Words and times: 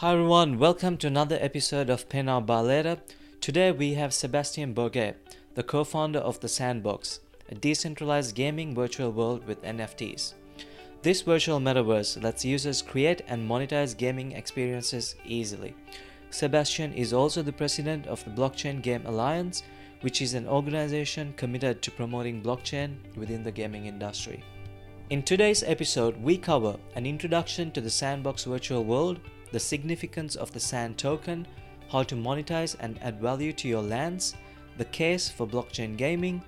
Hi 0.00 0.12
everyone, 0.12 0.60
welcome 0.60 0.96
to 0.98 1.08
another 1.08 1.36
episode 1.40 1.90
of 1.90 2.08
Pena 2.08 2.40
Balera. 2.40 3.00
Today 3.40 3.72
we 3.72 3.94
have 3.94 4.14
Sebastian 4.14 4.72
Borget, 4.72 5.16
the 5.56 5.64
co-founder 5.64 6.20
of 6.20 6.38
The 6.38 6.46
Sandbox, 6.46 7.18
a 7.48 7.56
decentralized 7.56 8.36
gaming 8.36 8.76
virtual 8.76 9.10
world 9.10 9.44
with 9.44 9.60
NFTs. 9.64 10.34
This 11.02 11.22
virtual 11.22 11.58
metaverse 11.58 12.22
lets 12.22 12.44
users 12.44 12.80
create 12.80 13.22
and 13.26 13.50
monetize 13.50 13.98
gaming 13.98 14.30
experiences 14.30 15.16
easily. 15.24 15.74
Sebastian 16.30 16.92
is 16.92 17.12
also 17.12 17.42
the 17.42 17.52
president 17.52 18.06
of 18.06 18.24
the 18.24 18.30
Blockchain 18.30 18.80
Game 18.80 19.04
Alliance, 19.04 19.64
which 20.02 20.22
is 20.22 20.34
an 20.34 20.46
organization 20.46 21.34
committed 21.36 21.82
to 21.82 21.90
promoting 21.90 22.40
blockchain 22.40 22.98
within 23.16 23.42
the 23.42 23.50
gaming 23.50 23.86
industry. 23.86 24.44
In 25.10 25.24
today's 25.24 25.64
episode, 25.64 26.22
we 26.22 26.38
cover 26.38 26.76
an 26.94 27.04
introduction 27.04 27.72
to 27.72 27.80
the 27.80 27.90
Sandbox 27.90 28.44
virtual 28.44 28.84
world, 28.84 29.18
the 29.52 29.60
significance 29.60 30.36
of 30.36 30.52
the 30.52 30.60
SAND 30.60 30.98
token, 30.98 31.46
how 31.90 32.02
to 32.02 32.14
monetize 32.14 32.76
and 32.80 33.02
add 33.02 33.20
value 33.20 33.52
to 33.54 33.68
your 33.68 33.82
lands, 33.82 34.34
the 34.76 34.84
case 34.84 35.28
for 35.28 35.46
blockchain 35.46 35.96
gaming, 35.96 36.42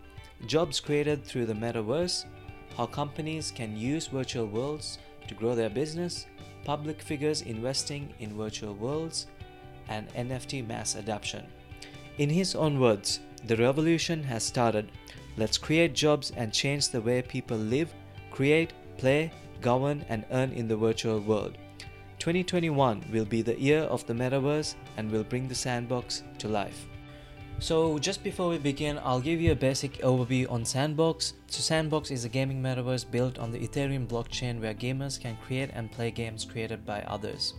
jobs 0.46 0.80
created 0.80 1.24
through 1.24 1.46
the 1.46 1.54
metaverse, 1.54 2.24
how 2.76 2.86
companies 2.86 3.50
can 3.50 3.76
use 3.76 4.06
virtual 4.06 4.46
worlds 4.46 4.98
to 5.28 5.34
grow 5.34 5.54
their 5.54 5.70
business, 5.70 6.26
public 6.64 7.00
figures 7.00 7.42
investing 7.42 8.12
in 8.20 8.36
virtual 8.36 8.74
worlds, 8.74 9.26
and 9.88 10.08
NFT 10.14 10.66
mass 10.66 10.94
adoption. 10.94 11.46
In 12.18 12.28
his 12.28 12.54
own 12.54 12.78
words, 12.78 13.20
the 13.46 13.56
revolution 13.56 14.22
has 14.24 14.44
started. 14.44 14.90
Let's 15.36 15.58
create 15.58 15.94
jobs 15.94 16.32
and 16.36 16.52
change 16.52 16.88
the 16.88 17.00
way 17.00 17.22
people 17.22 17.56
live, 17.56 17.92
create, 18.30 18.72
play, 18.98 19.32
govern, 19.60 20.04
and 20.08 20.24
earn 20.30 20.52
in 20.52 20.68
the 20.68 20.76
virtual 20.76 21.20
world. 21.20 21.56
2021 22.20 23.06
will 23.10 23.24
be 23.24 23.40
the 23.40 23.58
year 23.58 23.80
of 23.84 24.06
the 24.06 24.12
metaverse 24.12 24.74
and 24.98 25.10
will 25.10 25.24
bring 25.24 25.48
the 25.48 25.54
sandbox 25.54 26.22
to 26.36 26.48
life. 26.48 26.86
So, 27.60 27.98
just 27.98 28.22
before 28.22 28.50
we 28.50 28.58
begin, 28.58 29.00
I'll 29.02 29.22
give 29.22 29.40
you 29.40 29.52
a 29.52 29.56
basic 29.56 29.94
overview 30.02 30.50
on 30.50 30.64
Sandbox. 30.66 31.32
So, 31.46 31.60
Sandbox 31.60 32.10
is 32.10 32.26
a 32.26 32.28
gaming 32.28 32.62
metaverse 32.62 33.10
built 33.10 33.38
on 33.38 33.50
the 33.50 33.66
Ethereum 33.66 34.06
blockchain 34.06 34.60
where 34.60 34.74
gamers 34.74 35.18
can 35.18 35.38
create 35.46 35.70
and 35.72 35.90
play 35.90 36.10
games 36.10 36.44
created 36.44 36.84
by 36.84 37.00
others. 37.02 37.54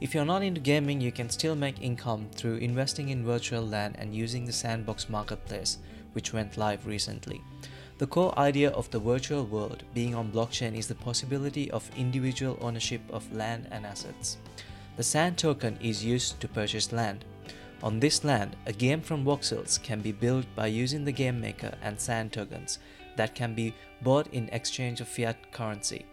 If 0.00 0.12
you're 0.12 0.24
not 0.24 0.42
into 0.42 0.60
gaming, 0.60 1.00
you 1.00 1.12
can 1.12 1.30
still 1.30 1.54
make 1.54 1.80
income 1.80 2.28
through 2.34 2.56
investing 2.56 3.10
in 3.10 3.24
virtual 3.24 3.62
land 3.64 3.94
and 3.98 4.14
using 4.14 4.44
the 4.44 4.52
Sandbox 4.52 5.08
marketplace, 5.08 5.78
which 6.14 6.32
went 6.32 6.56
live 6.56 6.84
recently. 6.84 7.42
The 8.00 8.06
core 8.06 8.32
idea 8.38 8.70
of 8.70 8.90
the 8.90 8.98
virtual 8.98 9.44
world 9.44 9.82
being 9.92 10.14
on 10.14 10.32
blockchain 10.32 10.74
is 10.74 10.88
the 10.88 10.94
possibility 10.94 11.70
of 11.70 11.90
individual 11.98 12.56
ownership 12.62 13.02
of 13.10 13.30
land 13.30 13.68
and 13.70 13.84
assets. 13.84 14.38
The 14.96 15.02
SAND 15.02 15.36
token 15.36 15.76
is 15.82 16.02
used 16.02 16.40
to 16.40 16.48
purchase 16.48 16.92
land. 16.92 17.26
On 17.82 18.00
this 18.00 18.24
land, 18.24 18.56
a 18.64 18.72
game 18.72 19.02
from 19.02 19.22
Voxels 19.22 19.82
can 19.82 20.00
be 20.00 20.12
built 20.12 20.46
by 20.56 20.68
using 20.68 21.04
the 21.04 21.12
game 21.12 21.38
maker 21.38 21.74
and 21.82 22.00
SAND 22.00 22.32
tokens 22.32 22.78
that 23.16 23.34
can 23.34 23.54
be 23.54 23.74
bought 24.00 24.28
in 24.28 24.48
exchange 24.48 25.02
of 25.02 25.08
fiat 25.08 25.52
currency. 25.52 26.06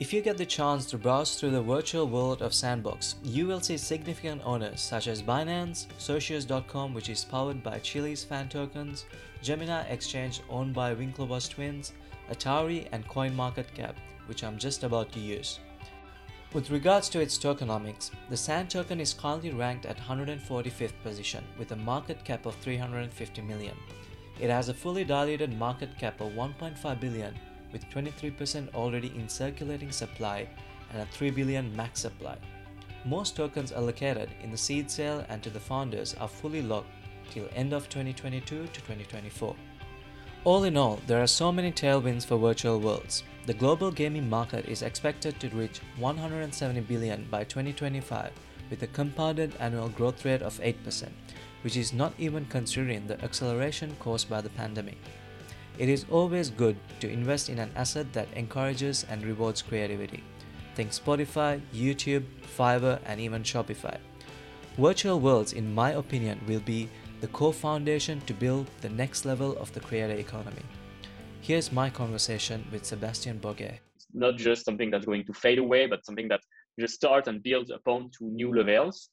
If 0.00 0.12
you 0.12 0.22
get 0.22 0.38
the 0.38 0.46
chance 0.46 0.86
to 0.86 0.96
browse 0.96 1.34
through 1.34 1.50
the 1.50 1.60
virtual 1.60 2.06
world 2.06 2.40
of 2.40 2.54
Sandbox, 2.54 3.16
you 3.24 3.48
will 3.48 3.60
see 3.60 3.76
significant 3.76 4.40
owners 4.44 4.80
such 4.80 5.08
as 5.08 5.24
Binance, 5.24 5.88
Socios.com, 5.98 6.94
which 6.94 7.08
is 7.08 7.24
powered 7.24 7.64
by 7.64 7.80
Chiliz 7.80 8.24
fan 8.24 8.48
tokens, 8.48 9.06
Gemini 9.42 9.82
Exchange, 9.88 10.40
owned 10.48 10.72
by 10.72 10.94
Winklevoss 10.94 11.50
twins, 11.50 11.94
Atari, 12.30 12.86
and 12.92 13.08
CoinMarketCap, 13.08 13.94
which 14.26 14.44
I'm 14.44 14.56
just 14.56 14.84
about 14.84 15.10
to 15.14 15.18
use. 15.18 15.58
With 16.52 16.70
regards 16.70 17.08
to 17.08 17.20
its 17.20 17.36
tokenomics, 17.36 18.12
the 18.30 18.36
SAND 18.36 18.70
token 18.70 19.00
is 19.00 19.12
currently 19.12 19.50
ranked 19.50 19.84
at 19.84 19.98
145th 19.98 20.92
position 21.02 21.42
with 21.58 21.72
a 21.72 21.76
market 21.76 22.24
cap 22.24 22.46
of 22.46 22.54
350 22.54 23.42
million. 23.42 23.74
It 24.38 24.48
has 24.48 24.68
a 24.68 24.74
fully 24.74 25.02
diluted 25.02 25.58
market 25.58 25.98
cap 25.98 26.20
of 26.20 26.34
1.5 26.34 27.00
billion 27.00 27.34
with 27.72 27.88
23% 27.90 28.74
already 28.74 29.12
in 29.16 29.28
circulating 29.28 29.92
supply 29.92 30.48
and 30.92 31.02
a 31.02 31.06
3 31.06 31.30
billion 31.30 31.74
max 31.76 32.00
supply. 32.00 32.36
Most 33.04 33.36
tokens 33.36 33.72
allocated 33.72 34.30
in 34.42 34.50
the 34.50 34.56
seed 34.56 34.90
sale 34.90 35.24
and 35.28 35.42
to 35.42 35.50
the 35.50 35.60
founders 35.60 36.14
are 36.20 36.28
fully 36.28 36.62
locked 36.62 36.90
till 37.30 37.48
end 37.54 37.72
of 37.72 37.88
2022 37.88 38.40
to 38.40 38.66
2024. 38.66 39.54
All 40.44 40.64
in 40.64 40.76
all, 40.76 41.00
there 41.06 41.22
are 41.22 41.26
so 41.26 41.52
many 41.52 41.72
tailwinds 41.72 42.24
for 42.24 42.38
virtual 42.38 42.80
worlds. 42.80 43.22
The 43.46 43.54
global 43.54 43.90
gaming 43.90 44.28
market 44.28 44.66
is 44.66 44.82
expected 44.82 45.40
to 45.40 45.48
reach 45.50 45.80
170 45.98 46.80
billion 46.82 47.26
by 47.30 47.44
2025 47.44 48.30
with 48.70 48.82
a 48.82 48.86
compounded 48.88 49.54
annual 49.58 49.88
growth 49.88 50.24
rate 50.24 50.42
of 50.42 50.60
8%, 50.60 51.08
which 51.62 51.76
is 51.76 51.92
not 51.92 52.12
even 52.18 52.44
considering 52.46 53.06
the 53.06 53.22
acceleration 53.24 53.96
caused 54.00 54.28
by 54.28 54.40
the 54.40 54.50
pandemic. 54.50 54.98
It 55.78 55.88
is 55.88 56.06
always 56.10 56.50
good 56.50 56.76
to 56.98 57.08
invest 57.08 57.48
in 57.48 57.60
an 57.60 57.70
asset 57.76 58.12
that 58.12 58.26
encourages 58.34 59.06
and 59.08 59.24
rewards 59.24 59.62
creativity. 59.62 60.24
Think 60.74 60.90
Spotify, 60.90 61.60
YouTube, 61.72 62.24
Fiverr, 62.56 62.98
and 63.06 63.20
even 63.20 63.44
Shopify. 63.44 63.96
Virtual 64.76 65.20
worlds, 65.20 65.52
in 65.52 65.72
my 65.72 65.92
opinion, 65.92 66.40
will 66.48 66.60
be 66.60 66.88
the 67.20 67.28
core 67.28 67.52
foundation 67.52 68.20
to 68.22 68.34
build 68.34 68.66
the 68.80 68.88
next 68.88 69.24
level 69.24 69.56
of 69.58 69.72
the 69.72 69.78
creator 69.78 70.14
economy. 70.14 70.66
Here's 71.42 71.70
my 71.70 71.90
conversation 71.90 72.66
with 72.72 72.84
Sebastian 72.84 73.38
Borget. 73.38 73.78
Not 74.12 74.36
just 74.36 74.64
something 74.64 74.90
that's 74.90 75.06
going 75.06 75.26
to 75.26 75.32
fade 75.32 75.58
away, 75.58 75.86
but 75.86 76.04
something 76.04 76.26
that 76.26 76.40
just 76.78 76.94
start 76.94 77.28
and 77.28 77.40
build 77.40 77.70
upon 77.70 78.10
to 78.18 78.24
new 78.24 78.52
levels 78.52 79.10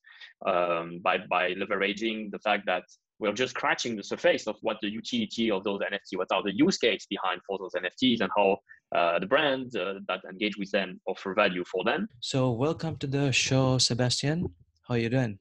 um, 0.47 0.99
by, 1.03 1.19
by 1.29 1.53
leveraging 1.53 2.31
the 2.31 2.39
fact 2.39 2.63
that 2.65 2.85
we're 3.19 3.33
just 3.33 3.51
scratching 3.51 3.95
the 3.95 4.03
surface 4.03 4.47
of 4.47 4.57
what 4.61 4.77
the 4.81 4.89
utility 4.89 5.49
of 5.49 5.63
those 5.63 5.79
NFT, 5.79 6.17
what 6.17 6.27
are 6.31 6.43
the 6.43 6.55
use 6.55 6.77
case 6.77 7.05
behind 7.09 7.41
for 7.47 7.57
those 7.57 7.73
NFTs 7.73 8.21
and 8.21 8.29
how 8.35 8.57
uh, 8.95 9.19
the 9.19 9.25
brands 9.25 9.75
uh, 9.75 9.95
that 10.07 10.21
engage 10.29 10.57
with 10.57 10.71
them 10.71 10.99
offer 11.07 11.33
value 11.33 11.63
for 11.71 11.83
them. 11.83 12.07
So 12.19 12.51
welcome 12.51 12.97
to 12.97 13.07
the 13.07 13.31
show, 13.31 13.77
Sebastian. 13.77 14.53
How 14.87 14.95
are 14.95 14.97
you 14.97 15.09
doing? 15.09 15.39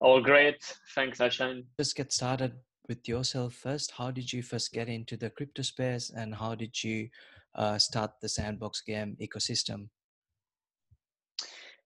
All 0.00 0.20
great. 0.20 0.62
Thanks, 0.94 1.18
Ashan. 1.18 1.64
Just 1.78 1.96
get 1.96 2.12
started 2.12 2.52
with 2.88 3.08
yourself 3.08 3.54
first. 3.54 3.92
How 3.92 4.10
did 4.10 4.32
you 4.32 4.42
first 4.42 4.72
get 4.72 4.88
into 4.88 5.16
the 5.16 5.30
crypto 5.30 5.62
space 5.62 6.10
and 6.10 6.34
how 6.34 6.54
did 6.54 6.82
you 6.84 7.08
uh, 7.54 7.78
start 7.78 8.12
the 8.20 8.28
sandbox 8.28 8.82
game 8.82 9.16
ecosystem? 9.20 9.88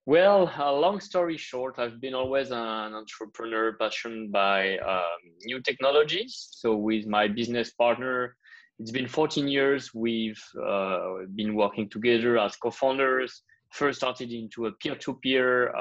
Well, 0.05 0.51
uh, 0.59 0.73
long 0.73 0.99
story 0.99 1.37
short, 1.37 1.79
I've 1.79 2.01
been 2.01 2.13
always 2.13 2.51
an 2.51 2.93
entrepreneur 2.93 3.71
passionate 3.79 4.33
by 4.33 4.77
um, 4.79 5.21
new 5.45 5.61
technologies. 5.61 6.49
So, 6.51 6.75
with 6.75 7.07
my 7.07 7.29
business 7.29 7.71
partner, 7.71 8.35
it's 8.79 8.91
been 8.91 9.07
14 9.07 9.47
years. 9.47 9.93
We've 9.93 10.43
uh, 10.61 11.23
been 11.35 11.55
working 11.55 11.87
together 11.87 12.37
as 12.37 12.57
co 12.57 12.69
founders. 12.69 13.43
First, 13.71 13.99
started 13.99 14.33
into 14.33 14.65
a 14.65 14.73
peer 14.73 14.95
to 14.95 15.13
peer 15.23 15.71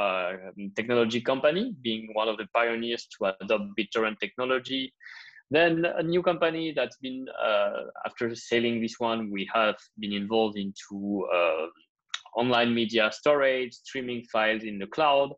technology 0.77 1.21
company, 1.21 1.75
being 1.83 2.09
one 2.13 2.29
of 2.29 2.37
the 2.37 2.47
pioneers 2.55 3.09
to 3.19 3.35
adopt 3.41 3.65
BitTorrent 3.77 4.21
technology. 4.21 4.95
Then, 5.51 5.85
a 5.85 6.03
new 6.03 6.23
company 6.23 6.73
that's 6.73 6.97
been, 6.99 7.27
uh, 7.45 7.91
after 8.07 8.37
selling 8.37 8.81
this 8.81 9.01
one, 9.01 9.33
we 9.33 9.51
have 9.53 9.77
been 9.99 10.13
involved 10.13 10.57
into 10.57 11.27
uh, 11.35 11.67
online 12.37 12.75
media 12.75 13.11
storage, 13.13 13.73
streaming 13.73 14.25
files 14.33 14.63
in 14.63 14.79
the 14.79 14.87
cloud. 14.87 15.31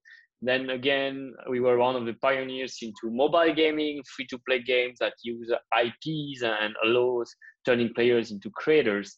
Then 0.42 0.70
again, 0.70 1.32
we 1.48 1.60
were 1.60 1.78
one 1.78 1.96
of 1.96 2.04
the 2.04 2.14
pioneers 2.14 2.76
into 2.82 3.10
mobile 3.10 3.54
gaming, 3.54 4.02
free 4.14 4.26
to 4.26 4.38
play 4.46 4.62
games 4.62 4.98
that 5.00 5.14
use 5.22 5.50
IPs 5.50 6.42
and 6.42 6.74
allows 6.84 7.34
turning 7.64 7.94
players 7.94 8.30
into 8.30 8.50
creators. 8.50 9.16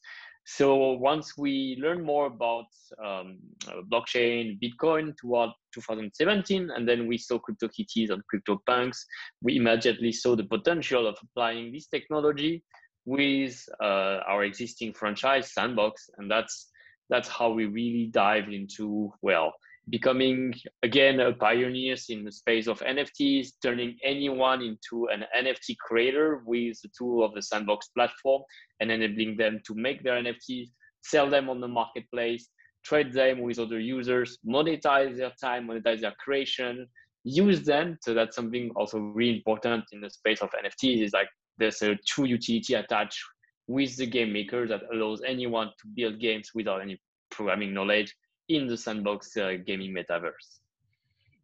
So 0.48 0.92
once 0.92 1.36
we 1.36 1.76
learned 1.82 2.04
more 2.04 2.26
about 2.26 2.66
um, 3.04 3.38
blockchain, 3.90 4.60
Bitcoin 4.62 5.12
toward 5.16 5.50
2017, 5.74 6.70
and 6.70 6.88
then 6.88 7.08
we 7.08 7.18
saw 7.18 7.40
CryptoKitties 7.40 8.10
and 8.10 8.22
CryptoPunks, 8.32 8.96
we 9.42 9.56
immediately 9.56 10.12
saw 10.12 10.36
the 10.36 10.44
potential 10.44 11.08
of 11.08 11.16
applying 11.20 11.72
this 11.72 11.88
technology 11.88 12.62
with 13.06 13.60
uh, 13.82 14.20
our 14.28 14.44
existing 14.44 14.92
franchise 14.92 15.52
Sandbox, 15.52 16.08
and 16.18 16.30
that's 16.30 16.68
that's 17.08 17.28
how 17.28 17.50
we 17.50 17.66
really 17.66 18.06
dive 18.06 18.48
into 18.48 19.12
well 19.22 19.52
becoming 19.88 20.52
again 20.82 21.20
a 21.20 21.32
pioneers 21.32 22.06
in 22.08 22.24
the 22.24 22.32
space 22.32 22.66
of 22.66 22.80
nfts 22.80 23.52
turning 23.62 23.96
anyone 24.02 24.60
into 24.60 25.08
an 25.08 25.24
nft 25.44 25.76
creator 25.78 26.42
with 26.44 26.80
the 26.82 26.90
tool 26.96 27.24
of 27.24 27.32
the 27.34 27.42
sandbox 27.42 27.88
platform 27.88 28.42
and 28.80 28.90
enabling 28.90 29.36
them 29.36 29.60
to 29.64 29.74
make 29.74 30.02
their 30.02 30.20
nfts 30.22 30.70
sell 31.02 31.30
them 31.30 31.48
on 31.48 31.60
the 31.60 31.68
marketplace 31.68 32.48
trade 32.84 33.12
them 33.12 33.40
with 33.40 33.58
other 33.58 33.78
users 33.78 34.38
monetize 34.46 35.16
their 35.16 35.32
time 35.40 35.68
monetize 35.68 36.00
their 36.00 36.14
creation 36.18 36.86
use 37.26 37.62
them. 37.62 37.98
So 38.02 38.14
that's 38.14 38.36
something 38.36 38.70
also 38.76 38.98
really 38.98 39.36
important 39.36 39.84
in 39.92 40.00
the 40.00 40.08
space 40.08 40.40
of 40.40 40.50
nfts 40.50 41.02
is 41.04 41.12
like 41.12 41.28
there's 41.58 41.82
a 41.82 41.96
true 42.06 42.24
utility 42.24 42.74
attached 42.74 43.18
with 43.66 43.96
the 43.96 44.06
game 44.06 44.32
maker 44.32 44.66
that 44.66 44.82
allows 44.92 45.22
anyone 45.26 45.68
to 45.80 45.88
build 45.94 46.20
games 46.20 46.50
without 46.54 46.80
any 46.80 47.00
programming 47.30 47.74
knowledge 47.74 48.14
in 48.48 48.66
the 48.66 48.76
sandbox 48.76 49.36
uh, 49.36 49.54
gaming 49.66 49.94
metaverse. 49.94 50.60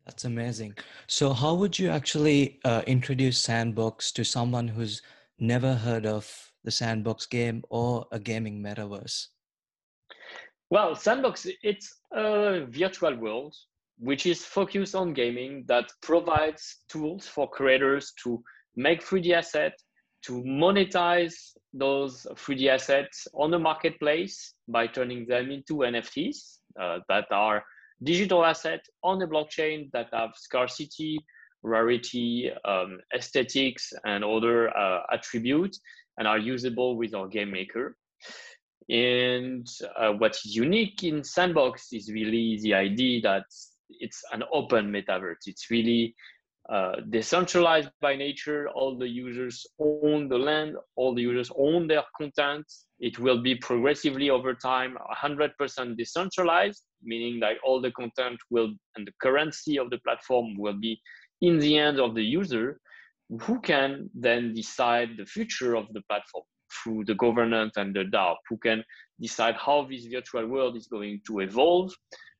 That's 0.07 0.25
amazing. 0.25 0.75
So, 1.07 1.33
how 1.33 1.55
would 1.55 1.79
you 1.79 1.89
actually 1.89 2.59
uh, 2.65 2.83
introduce 2.87 3.39
Sandbox 3.39 4.11
to 4.13 4.25
someone 4.25 4.67
who's 4.67 5.01
never 5.39 5.75
heard 5.75 6.07
of 6.07 6.53
the 6.65 6.73
Sandbox 6.73 7.27
game 7.27 7.63
or 7.71 8.07
a 8.11 8.19
gaming 8.19 8.61
metaverse? 8.61 9.29
Well, 10.71 10.97
Sandbox, 10.97 11.47
it's 11.63 11.95
a 12.13 12.67
virtual 12.69 13.15
world 13.17 13.55
which 13.99 14.27
is 14.27 14.45
focused 14.45 14.95
on 14.97 15.13
gaming 15.13 15.65
that 15.69 15.93
provides 16.03 16.79
tools 16.89 17.29
for 17.29 17.49
creators 17.49 18.13
to 18.25 18.43
make 18.75 19.05
3D 19.05 19.33
assets, 19.33 19.85
to 20.23 20.43
monetize 20.43 21.35
those 21.73 22.27
3D 22.35 22.69
assets 22.69 23.27
on 23.35 23.51
the 23.51 23.59
marketplace 23.59 24.55
by 24.69 24.87
turning 24.87 25.27
them 25.27 25.51
into 25.51 25.79
NFTs 25.79 26.59
uh, 26.81 26.99
that 27.09 27.27
are 27.31 27.65
digital 28.03 28.45
assets 28.45 28.89
on 29.03 29.19
the 29.19 29.27
blockchain 29.27 29.91
that 29.93 30.09
have 30.13 30.31
scarcity, 30.37 31.19
rarity, 31.63 32.51
um, 32.65 32.99
aesthetics, 33.15 33.93
and 34.05 34.25
other 34.25 34.77
uh, 34.77 35.03
attributes 35.13 35.81
and 36.19 36.29
are 36.29 36.39
usable 36.39 36.97
with 36.97 37.15
our 37.15 37.29
game 37.29 37.51
maker. 37.51 37.97
And 38.89 39.67
uh, 39.97 40.13
what's 40.13 40.45
unique 40.45 41.05
in 41.05 41.23
Sandbox 41.23 41.93
is 41.93 42.11
really 42.13 42.59
the 42.61 42.75
idea 42.75 43.21
that 43.23 43.45
it's 43.89 44.23
an 44.33 44.43
open 44.53 44.91
metaverse. 44.91 45.47
It's 45.47 45.71
really 45.71 46.15
uh, 46.69 47.01
decentralized 47.11 47.91
by 48.01 48.15
nature. 48.15 48.69
All 48.69 48.97
the 48.97 49.09
users 49.09 49.67
own 49.79 50.29
the 50.29 50.39
land, 50.39 50.77
all 50.97 51.15
the 51.15 51.23
users 51.23 51.51
own 51.57 51.89
their 51.89 52.05
content. 52.17 52.65
It 53.01 53.19
will 53.19 53.43
be 53.43 53.57
progressively 53.57 54.31
over 54.31 54.55
time 54.55 54.97
100% 55.23 55.97
decentralized, 55.97 56.83
meaning 57.03 57.41
that 57.41 57.57
all 57.65 57.81
the 57.81 57.91
content 57.91 58.39
will 58.51 58.75
and 58.95 59.07
the 59.07 59.13
currency 59.21 59.79
of 59.79 59.91
the 59.91 59.99
platform 59.99 60.57
will 60.57 60.79
be 60.79 61.01
in 61.41 61.59
the 61.59 61.75
hands 61.75 61.99
of 61.99 62.15
the 62.15 62.23
user, 62.23 62.81
who 63.41 63.61
can 63.61 64.09
then 64.15 64.55
decide 64.55 65.17
the 65.17 65.27
future 65.27 65.75
of 65.75 65.87
the 65.93 66.03
platform 66.03 66.45
through 66.73 67.05
the 67.05 67.15
governance 67.15 67.77
and 67.77 67.95
the 67.95 68.05
DAO, 68.05 68.37
who 68.49 68.57
can 68.59 68.85
decide 69.21 69.57
how 69.57 69.85
this 69.85 70.07
virtual 70.07 70.47
world 70.47 70.77
is 70.77 70.87
going 70.87 71.21
to 71.27 71.41
evolve, 71.41 71.93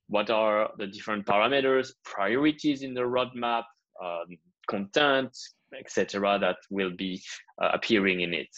what 0.07 0.31
are 0.31 0.71
the 0.79 0.87
different 0.87 1.27
parameters, 1.27 1.91
priorities 2.05 2.83
in 2.83 2.95
the 2.95 3.01
roadmap, 3.01 3.65
um, 4.03 4.37
content, 4.69 5.37
etc., 5.79 6.39
that 6.41 6.57
will 6.71 6.91
be 6.97 7.23
uh, 7.61 7.71
appearing 7.73 8.21
in 8.21 8.35
it. 8.35 8.49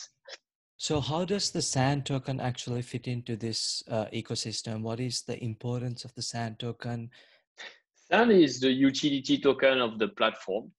So, 0.76 1.00
how 1.00 1.25
does 1.25 1.50
the 1.50 1.62
SAND 1.62 2.05
token 2.05 2.41
actually 2.41 2.82
fit 2.82 3.06
into 3.06 3.37
this 3.37 3.82
uh, 3.88 4.06
ecosystem? 4.12 4.82
What 4.82 5.00
is 5.00 5.23
the 5.23 5.43
importance 5.43 6.05
of 6.05 6.14
the 6.14 6.23
SAND 6.23 6.58
token? 6.58 7.11
SAND 8.11 8.32
is 8.32 8.61
the 8.61 8.73
utility 8.73 9.38
token 9.38 9.81
of 9.81 9.99
the 9.99 10.08
platform. 10.08 10.73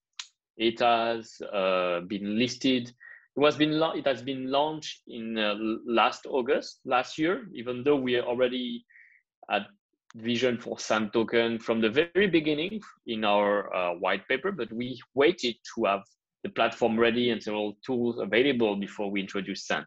It 0.57 0.79
has 0.79 1.41
uh, 1.51 2.01
been 2.01 2.37
listed. 2.37 2.89
It 2.89 3.39
was 3.39 3.55
been 3.55 3.73
it 3.95 4.05
has 4.05 4.21
been 4.21 4.51
launched 4.51 5.01
in 5.07 5.37
uh, 5.37 5.55
last 5.85 6.25
August 6.29 6.79
last 6.85 7.17
year. 7.17 7.47
Even 7.53 7.83
though 7.83 7.97
we 7.97 8.15
are 8.15 8.23
already 8.23 8.85
had 9.49 9.65
vision 10.15 10.57
for 10.57 10.79
SAND 10.79 11.11
token 11.13 11.59
from 11.59 11.81
the 11.81 11.89
very 11.89 12.27
beginning 12.27 12.81
in 13.07 13.23
our 13.23 13.73
uh, 13.75 13.93
white 13.95 14.27
paper, 14.27 14.51
but 14.51 14.71
we 14.71 14.99
waited 15.13 15.55
to 15.75 15.85
have 15.85 16.01
the 16.43 16.49
platform 16.49 16.99
ready 16.99 17.31
and 17.31 17.41
several 17.41 17.77
tools 17.85 18.19
available 18.19 18.75
before 18.75 19.11
we 19.11 19.19
introduce 19.19 19.65
SAND. 19.67 19.85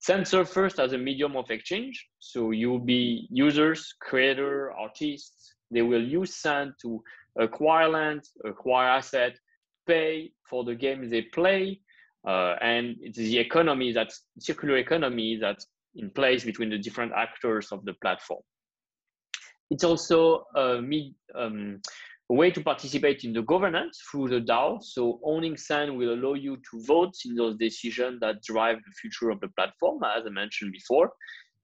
SAND 0.00 0.26
serves 0.26 0.52
first 0.52 0.80
as 0.80 0.92
a 0.92 0.98
medium 0.98 1.36
of 1.36 1.50
exchange. 1.50 2.08
So 2.18 2.50
you'll 2.50 2.80
be 2.80 3.28
users, 3.30 3.94
creator, 4.00 4.72
artists, 4.72 5.54
they 5.70 5.82
will 5.82 6.02
use 6.02 6.34
SAND 6.36 6.72
to 6.82 7.02
acquire 7.38 7.88
land, 7.88 8.22
acquire 8.44 8.88
asset, 8.88 9.38
pay 9.86 10.32
for 10.48 10.64
the 10.64 10.74
games 10.74 11.10
they 11.10 11.22
play, 11.22 11.80
uh, 12.26 12.56
and 12.60 12.96
it's 13.00 13.18
the 13.18 13.38
economy 13.38 13.92
that 13.92 14.12
circular 14.38 14.76
economy 14.76 15.38
that's 15.40 15.66
in 15.94 16.10
place 16.10 16.44
between 16.44 16.70
the 16.70 16.78
different 16.78 17.12
actors 17.12 17.72
of 17.72 17.84
the 17.84 17.94
platform. 17.94 18.40
It's 19.72 19.84
also 19.84 20.44
a, 20.54 20.82
mid, 20.82 21.14
um, 21.34 21.80
a 22.30 22.34
way 22.34 22.50
to 22.50 22.60
participate 22.62 23.24
in 23.24 23.32
the 23.32 23.40
governance 23.40 23.98
through 24.10 24.28
the 24.28 24.40
DAO. 24.42 24.82
So 24.82 25.18
owning 25.24 25.56
SAND 25.56 25.96
will 25.96 26.12
allow 26.12 26.34
you 26.34 26.58
to 26.58 26.84
vote 26.84 27.14
in 27.24 27.34
those 27.34 27.56
decisions 27.56 28.20
that 28.20 28.42
drive 28.42 28.76
the 28.76 28.92
future 29.00 29.30
of 29.30 29.40
the 29.40 29.48
platform, 29.56 30.02
as 30.04 30.24
I 30.26 30.28
mentioned 30.28 30.72
before. 30.72 31.10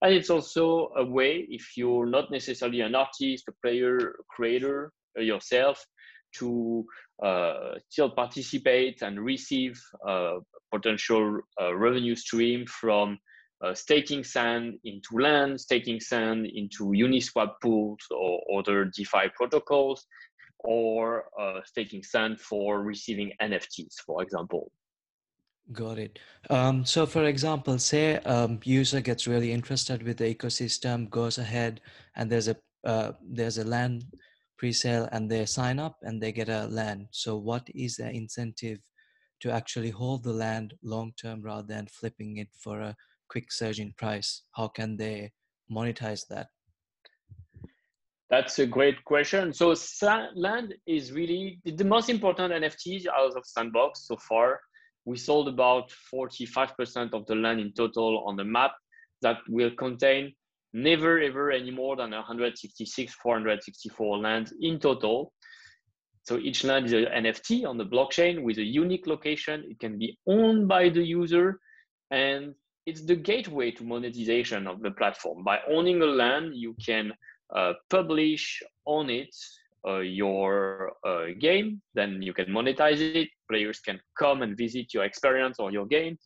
And 0.01 0.15
it's 0.15 0.31
also 0.31 0.89
a 0.97 1.05
way, 1.05 1.47
if 1.51 1.77
you're 1.77 2.07
not 2.07 2.31
necessarily 2.31 2.81
an 2.81 2.95
artist, 2.95 3.45
a 3.47 3.53
player, 3.63 3.99
a 3.99 4.25
creator 4.35 4.91
uh, 5.19 5.21
yourself, 5.21 5.85
to 6.39 6.87
uh, 7.23 7.73
still 7.91 8.09
participate 8.09 9.03
and 9.03 9.21
receive 9.21 9.79
uh, 10.09 10.37
potential 10.73 11.41
uh, 11.61 11.77
revenue 11.77 12.15
stream 12.15 12.65
from 12.67 13.19
staking 13.75 14.25
sand 14.25 14.79
into 14.85 15.19
land, 15.19 15.61
staking 15.61 16.01
sand 16.01 16.47
into 16.47 16.87
Uniswap 16.87 17.55
pools 17.63 17.99
or 18.11 18.41
other 18.59 18.85
DeFi 18.85 19.29
protocols, 19.35 20.07
or 20.61 21.25
uh, 21.41 21.61
staking 21.65 22.03
sand 22.03 22.41
for 22.41 22.83
receiving 22.83 23.33
NFTs, 23.41 23.95
for 24.05 24.23
example. 24.23 24.71
Got 25.73 25.99
it. 25.99 26.19
Um, 26.49 26.85
so, 26.85 27.05
for 27.05 27.25
example, 27.25 27.79
say 27.79 28.15
a 28.15 28.45
um, 28.45 28.59
user 28.65 29.01
gets 29.01 29.27
really 29.27 29.53
interested 29.53 30.03
with 30.03 30.17
the 30.17 30.35
ecosystem, 30.35 31.11
goes 31.11 31.37
ahead, 31.37 31.83
and 32.17 32.31
there's 32.31 32.49
a 32.49 32.57
uh, 32.85 33.13
there's 33.21 33.59
a 33.59 33.65
land 33.65 34.05
pre-sale, 34.57 35.09
and 35.13 35.31
they 35.31 35.45
sign 35.45 35.79
up 35.79 35.97
and 36.03 36.23
they 36.23 36.33
get 36.33 36.49
a 36.49 36.67
land. 36.69 37.09
So, 37.11 37.37
what 37.37 37.69
is 37.75 37.97
the 37.97 38.11
incentive 38.11 38.79
to 39.41 39.51
actually 39.51 39.91
hold 39.91 40.25
the 40.25 40.33
land 40.33 40.75
long 40.83 41.13
term 41.21 41.43
rather 41.43 41.67
than 41.67 41.87
flipping 41.87 42.39
it 42.39 42.49
for 42.55 42.81
a 42.81 42.97
quick 43.29 43.53
surge 43.53 43.81
in 43.81 43.93
price? 43.93 44.43
How 44.53 44.69
can 44.69 44.97
they 44.97 45.33
monetize 45.71 46.27
that? 46.29 46.49
That's 48.31 48.59
a 48.59 48.67
great 48.67 49.03
question. 49.05 49.53
So 49.55 49.75
land 50.35 50.75
is 50.87 51.13
really 51.13 51.61
the 51.65 51.85
most 51.85 52.11
important 52.11 52.53
NFTs 52.53 53.07
out 53.07 53.37
of 53.37 53.47
Sandbox 53.47 54.07
so 54.07 54.17
far. 54.29 54.61
We 55.07 55.17
sold 55.17 55.49
about 55.49 55.91
45% 56.15 57.15
of 57.15 57.25
the 57.27 57.35
land 57.35 57.61
in 57.61 57.73
total 57.73 58.25
on 58.27 58.37
the 58.37 58.45
map 58.45 58.73
that 59.23 59.39
will 59.49 59.71
contain 59.71 60.35
never 60.75 61.19
ever 61.21 61.51
any 61.51 61.71
more 61.71 61.97
than 61.97 62.11
166, 62.11 63.15
464 63.15 64.19
lands 64.19 64.53
in 64.61 64.79
total. 64.79 65.33
So 66.25 66.37
each 66.37 66.65
land 66.65 66.85
is 66.85 66.93
an 66.93 67.07
NFT 67.25 67.67
on 67.67 67.79
the 67.79 67.87
blockchain 67.87 68.43
with 68.43 68.59
a 68.59 68.63
unique 68.63 69.07
location. 69.07 69.65
It 69.67 69.79
can 69.79 69.99
be 69.99 70.19
owned 70.27 70.69
by 70.69 70.91
the 70.91 71.03
user 71.03 71.59
and 72.11 72.55
it's 72.89 73.05
the 73.05 73.17
gateway 73.17 73.71
to 73.71 73.85
monetization 73.85 74.67
of 74.67 74.81
the 74.81 74.91
platform. 74.91 75.45
By 75.45 75.59
owning 75.69 76.01
a 76.01 76.07
land, 76.07 76.55
you 76.55 76.75
can 76.85 77.13
uh, 77.55 77.75
publish 77.91 78.63
on 78.87 79.11
it 79.11 79.35
uh, 79.87 79.99
your 79.99 80.95
uh, 81.07 81.27
game, 81.39 81.83
then 81.93 82.23
you 82.23 82.33
can 82.33 82.47
monetize 82.47 83.01
it. 83.01 83.29
Players 83.51 83.79
can 83.81 84.01
come 84.19 84.41
and 84.41 84.57
visit 84.57 84.95
your 84.95 85.05
experience 85.05 85.59
or 85.59 85.71
your 85.71 85.87
game. 85.87 86.19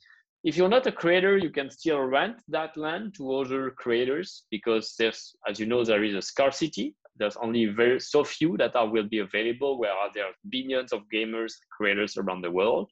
If 0.45 0.57
you're 0.57 0.69
not 0.69 0.87
a 0.87 0.93
creator, 0.93 1.37
you 1.37 1.51
can 1.51 1.69
still 1.69 2.01
rent 2.01 2.37
that 2.49 2.77
land 2.77 3.15
to 3.17 3.35
other 3.35 3.71
creators 3.71 4.45
because 4.51 4.95
there's, 4.99 5.35
as 5.49 5.59
you 5.59 5.67
know, 5.67 5.85
there 5.85 6.05
is 6.05 6.15
a 6.15 6.23
scarcity. 6.23 6.95
There's 7.17 7.37
only 7.37 7.67
very 7.67 7.99
so 8.01 8.23
few 8.23 8.57
that 8.59 8.77
are 8.77 8.89
will 8.89 9.09
be 9.09 9.19
available, 9.19 9.79
whereas 9.81 10.13
there 10.15 10.27
are 10.27 10.35
billions 10.49 10.93
of 10.93 11.03
gamers, 11.13 11.55
creators 11.77 12.17
around 12.17 12.43
the 12.43 12.51
world. 12.51 12.89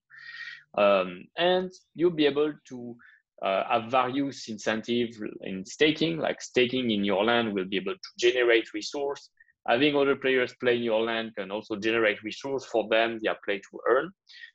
Um, 0.76 1.24
and 1.36 1.70
you'll 1.94 2.10
be 2.22 2.26
able 2.26 2.52
to 2.68 2.96
uh, 3.42 3.64
have 3.68 3.90
various 3.90 4.49
incentive 4.49 5.11
in 5.42 5.64
staking, 5.64 6.18
like 6.18 6.42
staking 6.42 6.90
in 6.90 7.04
your 7.04 7.25
land 7.25 7.54
will 7.54 7.64
be 7.64 7.76
able 7.76 7.94
to 7.94 8.11
generate 8.18 8.73
resource. 8.75 9.30
Having 9.66 9.97
other 9.97 10.16
players 10.16 10.54
play 10.61 10.76
in 10.76 10.82
your 10.82 11.02
land 11.02 11.32
can 11.37 11.50
also 11.50 11.76
generate 11.76 12.23
resource 12.23 12.64
for 12.66 12.88
them, 12.88 13.18
their 13.23 13.37
play 13.44 13.59
to 13.59 13.80
earn. 13.88 14.11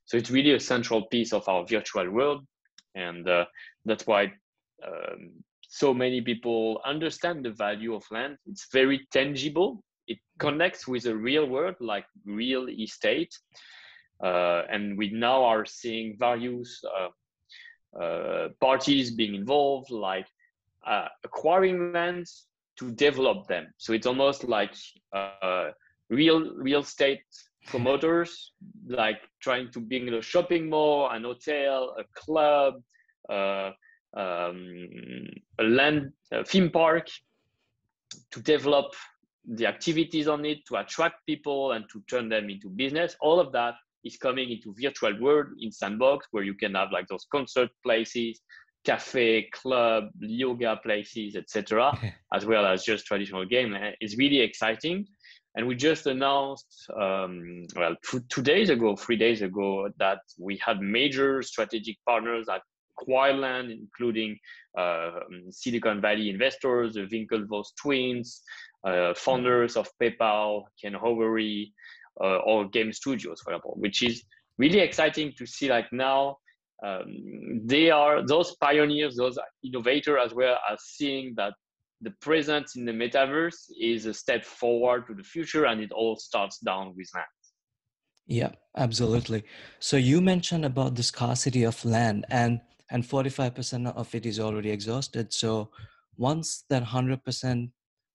So 0.06 0.18
it's 0.18 0.32
really 0.32 0.54
a 0.54 0.60
central 0.60 1.06
piece 1.08 1.34
of 1.34 1.48
our 1.48 1.66
virtual 1.66 2.10
world. 2.12 2.46
And 2.96 3.28
uh, 3.28 3.46
that's 3.86 4.06
why 4.08 4.34
um, 4.86 5.32
so 5.62 5.94
many 5.94 6.22
people 6.22 6.82
understand 6.86 7.44
the 7.44 7.52
value 7.52 7.96
of 7.96 8.04
land. 8.12 8.38
It's 8.46 8.68
very 8.72 9.08
tangible. 9.12 9.84
It 10.08 10.20
connects 10.40 10.88
with 10.88 11.04
the 11.04 11.16
real 11.16 11.48
world, 11.48 11.76
like 11.80 12.06
real 12.26 12.68
estate. 12.70 13.34
Uh, 14.24 14.62
and 14.72 14.98
we 14.98 15.10
now 15.12 15.44
are 15.44 15.66
seeing 15.66 16.16
various 16.18 16.82
uh, 16.86 17.10
uh, 18.00 18.50
parties 18.60 19.12
being 19.12 19.36
involved, 19.36 19.90
like 19.90 20.28
uh, 20.86 21.08
acquiring 21.24 21.94
lands 21.94 22.48
to 22.78 22.92
develop 22.92 23.48
them. 23.48 23.68
So 23.78 23.94
it's 23.94 24.06
almost 24.06 24.44
like 24.44 24.74
uh, 25.14 25.70
real 26.10 26.54
real 26.56 26.82
estate 26.82 27.24
promoters, 27.68 28.52
like 28.88 29.22
trying 29.42 29.72
to 29.72 29.80
build 29.80 30.14
a 30.14 30.22
shopping 30.22 30.70
mall, 30.70 31.10
an 31.10 31.24
hotel, 31.24 31.96
a 31.98 32.04
club, 32.14 32.76
uh, 33.30 33.72
um, 34.16 34.88
a 35.60 35.64
land 35.64 36.12
a 36.32 36.44
theme 36.44 36.70
park 36.70 37.08
to 38.32 38.42
develop 38.42 38.94
the 39.48 39.68
activities 39.68 40.28
on 40.28 40.46
it 40.46 40.66
to 40.66 40.78
attract 40.78 41.26
people 41.26 41.74
and 41.74 41.86
to 41.92 42.02
turn 42.10 42.30
them 42.30 42.50
into 42.50 42.70
business. 42.70 43.16
All 43.22 43.40
of 43.40 43.52
that 43.52 43.76
is 44.06 44.18
coming 44.18 44.52
into 44.52 44.76
virtual 44.82 45.20
world 45.20 45.48
in 45.60 45.72
sandbox 45.72 46.28
where 46.32 46.44
you 46.44 46.54
can 46.54 46.76
have 46.76 46.92
like 46.92 47.08
those 47.08 47.26
concert 47.32 47.70
places, 47.84 48.40
cafe, 48.86 49.50
club, 49.52 50.06
yoga 50.20 50.80
places, 50.84 51.36
etc., 51.36 51.92
as 52.34 52.46
well 52.46 52.66
as 52.66 52.84
just 52.84 53.06
traditional 53.06 53.46
game. 53.46 53.76
It's 54.00 54.18
really 54.18 54.40
exciting. 54.40 55.08
And 55.58 55.68
we 55.68 55.76
just 55.76 56.06
announced, 56.06 56.86
um, 57.00 57.66
well, 57.76 57.96
two 58.30 58.42
days 58.42 58.70
ago, 58.70 58.96
three 58.96 59.16
days 59.16 59.42
ago, 59.42 59.90
that 60.00 60.20
we 60.38 60.60
had 60.64 60.82
major 60.82 61.42
strategic 61.42 61.96
partners 62.06 62.48
at 62.50 62.62
Acquireland, 63.00 63.72
including 63.72 64.38
uh, 64.78 65.12
Silicon 65.50 66.02
Valley 66.02 66.30
investors, 66.30 66.96
the 66.96 67.08
Winklevoss 67.08 67.68
twins, 67.82 68.42
uh, 68.86 69.14
founders 69.16 69.78
of 69.78 69.90
PayPal, 70.02 70.64
Ken 70.82 70.94
Howery, 70.94 71.72
uh, 72.22 72.38
or 72.38 72.68
game 72.70 72.92
studios, 72.94 73.42
for 73.42 73.52
example, 73.52 73.76
which 73.78 74.02
is 74.04 74.24
really 74.58 74.80
exciting 74.80 75.34
to 75.38 75.46
see 75.46 75.70
like 75.70 75.92
now 75.92 76.38
um, 76.86 77.62
they 77.66 77.90
are 77.90 78.26
those 78.26 78.56
pioneers, 78.62 79.16
those 79.16 79.38
innovators 79.64 80.20
as 80.26 80.34
well 80.34 80.58
as 80.70 80.80
seeing 80.84 81.34
that 81.38 81.54
the 82.02 82.12
presence 82.22 82.76
in 82.76 82.86
the 82.86 82.92
metaverse 82.92 83.70
is 83.80 84.06
a 84.06 84.14
step 84.14 84.44
forward 84.44 85.08
to 85.08 85.14
the 85.14 85.24
future 85.24 85.66
and 85.66 85.82
it 85.82 85.92
all 85.92 86.16
starts 86.18 86.60
down 86.60 86.94
with 86.96 87.08
land. 87.16 87.26
Yeah, 88.28 88.52
absolutely. 88.76 89.44
So 89.80 89.98
you 89.98 90.20
mentioned 90.20 90.66
about 90.66 90.96
the 90.96 91.04
scarcity 91.04 91.64
of 91.64 91.84
land 91.86 92.26
and 92.30 92.62
and 92.92 93.04
45% 93.04 93.96
of 93.96 94.14
it 94.14 94.28
is 94.28 94.40
already 94.40 94.70
exhausted. 94.70 95.34
So 95.34 95.72
once 96.18 96.66
that 96.70 96.84
100% 96.84 97.72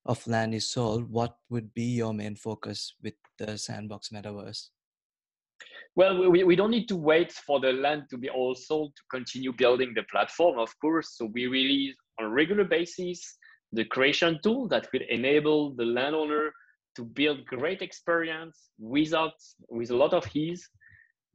of 0.06 0.26
land 0.28 0.54
is 0.54 0.70
sold, 0.70 1.10
what 1.10 1.38
would 1.48 1.74
be 1.74 1.82
your 1.82 2.14
main 2.14 2.36
focus 2.36 2.94
with 3.02 3.14
the 3.40 3.58
sandbox 3.58 4.10
metaverse? 4.10 4.68
Well, 5.96 6.30
we, 6.30 6.44
we 6.44 6.56
don't 6.56 6.70
need 6.70 6.88
to 6.88 6.96
wait 6.96 7.32
for 7.32 7.58
the 7.60 7.72
land 7.72 8.04
to 8.10 8.16
be 8.16 8.30
all 8.30 8.54
sold 8.54 8.94
to 8.96 9.02
continue 9.10 9.52
building 9.52 9.92
the 9.94 10.04
platform, 10.04 10.58
of 10.58 10.72
course. 10.80 11.16
So 11.16 11.26
we 11.32 11.46
release 11.46 11.96
on 12.18 12.26
a 12.26 12.28
regular 12.28 12.64
basis 12.64 13.36
the 13.72 13.84
creation 13.84 14.38
tool 14.42 14.68
that 14.68 14.88
will 14.92 15.02
enable 15.08 15.74
the 15.74 15.84
landowner 15.84 16.52
to 16.96 17.04
build 17.04 17.44
great 17.46 17.82
experience 17.82 18.70
without 18.78 19.34
with 19.68 19.90
a 19.90 19.96
lot 19.96 20.12
of 20.12 20.24
ease 20.34 20.68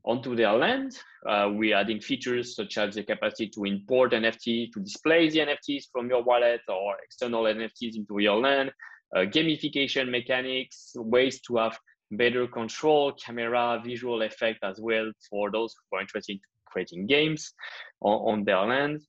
onto 0.04 0.36
their 0.36 0.54
land. 0.54 0.98
Uh, 1.28 1.50
we're 1.52 1.76
adding 1.76 2.00
features 2.00 2.56
such 2.56 2.78
as 2.78 2.96
the 2.96 3.04
capacity 3.04 3.50
to 3.50 3.64
import 3.64 4.12
NFT, 4.12 4.72
to 4.74 4.80
display 4.80 5.30
the 5.30 5.40
NFTs 5.40 5.86
from 5.92 6.10
your 6.10 6.24
wallet 6.24 6.62
or 6.68 6.96
external 7.04 7.44
NFTs 7.44 7.96
into 7.96 8.20
your 8.20 8.40
land, 8.40 8.72
uh, 9.16 9.22
gamification 9.22 10.10
mechanics, 10.10 10.92
ways 10.96 11.42
to 11.42 11.58
have 11.58 11.78
better 12.18 12.48
control, 12.48 13.14
camera, 13.14 13.82
visual 13.84 14.22
effect 14.22 14.60
as 14.64 14.80
well 14.80 15.12
for 15.30 15.52
those 15.52 15.74
who 15.74 15.98
are 15.98 16.02
interested 16.02 16.34
in 16.34 16.40
creating 16.66 17.08
games 17.08 17.54
on, 18.02 18.40
on 18.40 18.44
their 18.44 18.66
land. 18.66 19.02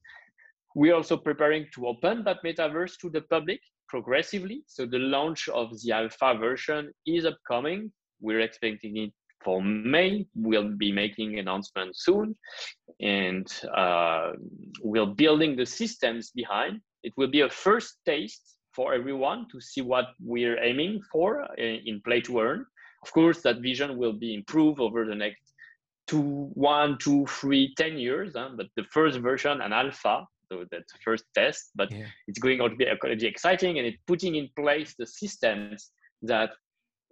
We're 0.75 0.95
also 0.95 1.17
preparing 1.17 1.67
to 1.75 1.87
open 1.87 2.25
that 2.25 2.39
metaverse 2.45 2.99
to 3.01 3.11
the 3.11 3.23
public 3.23 3.61
progressively. 3.89 4.63
So 4.67 4.85
the 4.87 4.99
launch 4.99 5.49
of 5.49 5.71
the 5.83 5.93
alpha 5.93 6.37
version 6.39 6.93
is 7.07 7.25
upcoming. 7.25 7.93
We're 8.21 8.41
expecting 8.41 8.97
it 8.99 9.13
for 9.43 9.63
May. 9.63 10.27
We'll 10.35 10.77
be 10.77 10.93
making 10.93 11.39
announcements 11.39 12.05
soon, 12.05 12.37
and 13.01 13.47
uh, 13.75 14.33
we're 14.83 15.07
building 15.07 15.57
the 15.57 15.67
systems 15.67 16.31
behind. 16.35 16.81
It 17.03 17.13
will 17.17 17.29
be 17.29 17.43
a 17.43 17.49
first 17.49 17.99
taste 18.05 18.57
for 18.75 18.93
everyone 18.93 19.47
to 19.53 19.61
see 19.61 19.81
what 19.81 20.07
we're 20.21 20.63
aiming 20.63 21.01
for 21.13 21.47
in, 21.57 21.81
in 21.87 22.03
play 22.05 22.21
to 22.23 22.41
earn. 22.41 22.67
Of 23.07 23.13
course, 23.13 23.41
that 23.43 23.61
vision 23.61 23.99
will 23.99 24.13
be 24.13 24.35
improved 24.35 24.81
over 24.81 25.05
the 25.05 25.15
next 25.15 25.53
two, 26.09 26.51
one, 26.55 26.99
two, 26.99 27.25
three, 27.27 27.73
ten 27.77 27.97
years. 27.99 28.33
Huh? 28.35 28.51
But 28.57 28.67
the 28.77 28.83
first 28.91 29.21
version, 29.21 29.61
an 29.61 29.73
alpha, 29.73 30.27
so 30.51 30.65
that's 30.73 30.93
the 30.93 30.99
first 31.05 31.25
test. 31.33 31.71
But 31.77 31.93
yeah. 31.93 32.07
it's 32.27 32.41
going 32.41 32.59
to 32.59 32.69
be, 32.71 32.87
be 33.17 33.27
exciting, 33.27 33.79
and 33.79 33.87
it's 33.87 34.03
putting 34.09 34.35
in 34.35 34.49
place 34.57 34.95
the 34.99 35.07
systems 35.07 35.93
that 36.23 36.51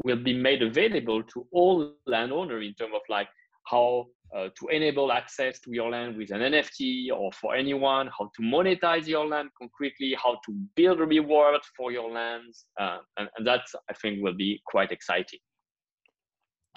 will 0.03 0.23
be 0.31 0.35
made 0.35 0.63
available 0.63 1.23
to 1.23 1.47
all 1.53 1.95
landowners 2.07 2.67
in 2.67 2.75
terms 2.75 2.95
of 2.97 3.03
like 3.09 3.29
how 3.69 4.07
uh, 4.37 4.49
to 4.59 4.67
enable 4.69 5.13
access 5.13 5.61
to 5.61 5.73
your 5.73 5.91
land 5.91 6.17
with 6.17 6.33
an 6.33 6.41
NFT 6.41 7.09
or 7.15 7.31
for 7.33 7.55
anyone, 7.55 8.11
how 8.19 8.33
to 8.35 8.43
monetize 8.43 9.07
your 9.07 9.27
land 9.29 9.51
concretely, 9.57 10.17
how 10.21 10.41
to 10.45 10.53
build 10.75 11.01
a 11.01 11.05
reward 11.05 11.61
for 11.77 11.93
your 11.93 12.11
lands. 12.11 12.67
Uh, 12.81 12.99
and, 13.17 13.29
and 13.37 13.47
that 13.47 13.63
I 13.89 13.95
think 13.95 14.25
will 14.25 14.35
be 14.35 14.61
quite 14.67 14.91
exciting. 14.91 15.39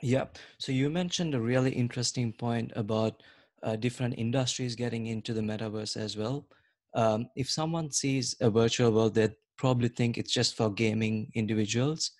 Yeah. 0.01 0.25
So 0.59 0.71
you 0.71 0.89
mentioned 0.89 1.33
a 1.33 1.41
really 1.41 1.71
interesting 1.71 2.31
point 2.31 2.71
about 2.75 3.23
uh, 3.63 3.75
different 3.75 4.15
industries 4.17 4.75
getting 4.75 5.07
into 5.07 5.33
the 5.33 5.41
metaverse 5.41 5.97
as 5.97 6.15
well. 6.15 6.45
Um, 6.93 7.29
if 7.35 7.49
someone 7.49 7.91
sees 7.91 8.35
a 8.39 8.49
virtual 8.49 8.91
world, 8.91 9.15
they'd 9.15 9.35
probably 9.57 9.89
think 9.89 10.17
it's 10.17 10.33
just 10.33 10.55
for 10.55 10.71
gaming 10.71 11.31
individuals. 11.33 12.11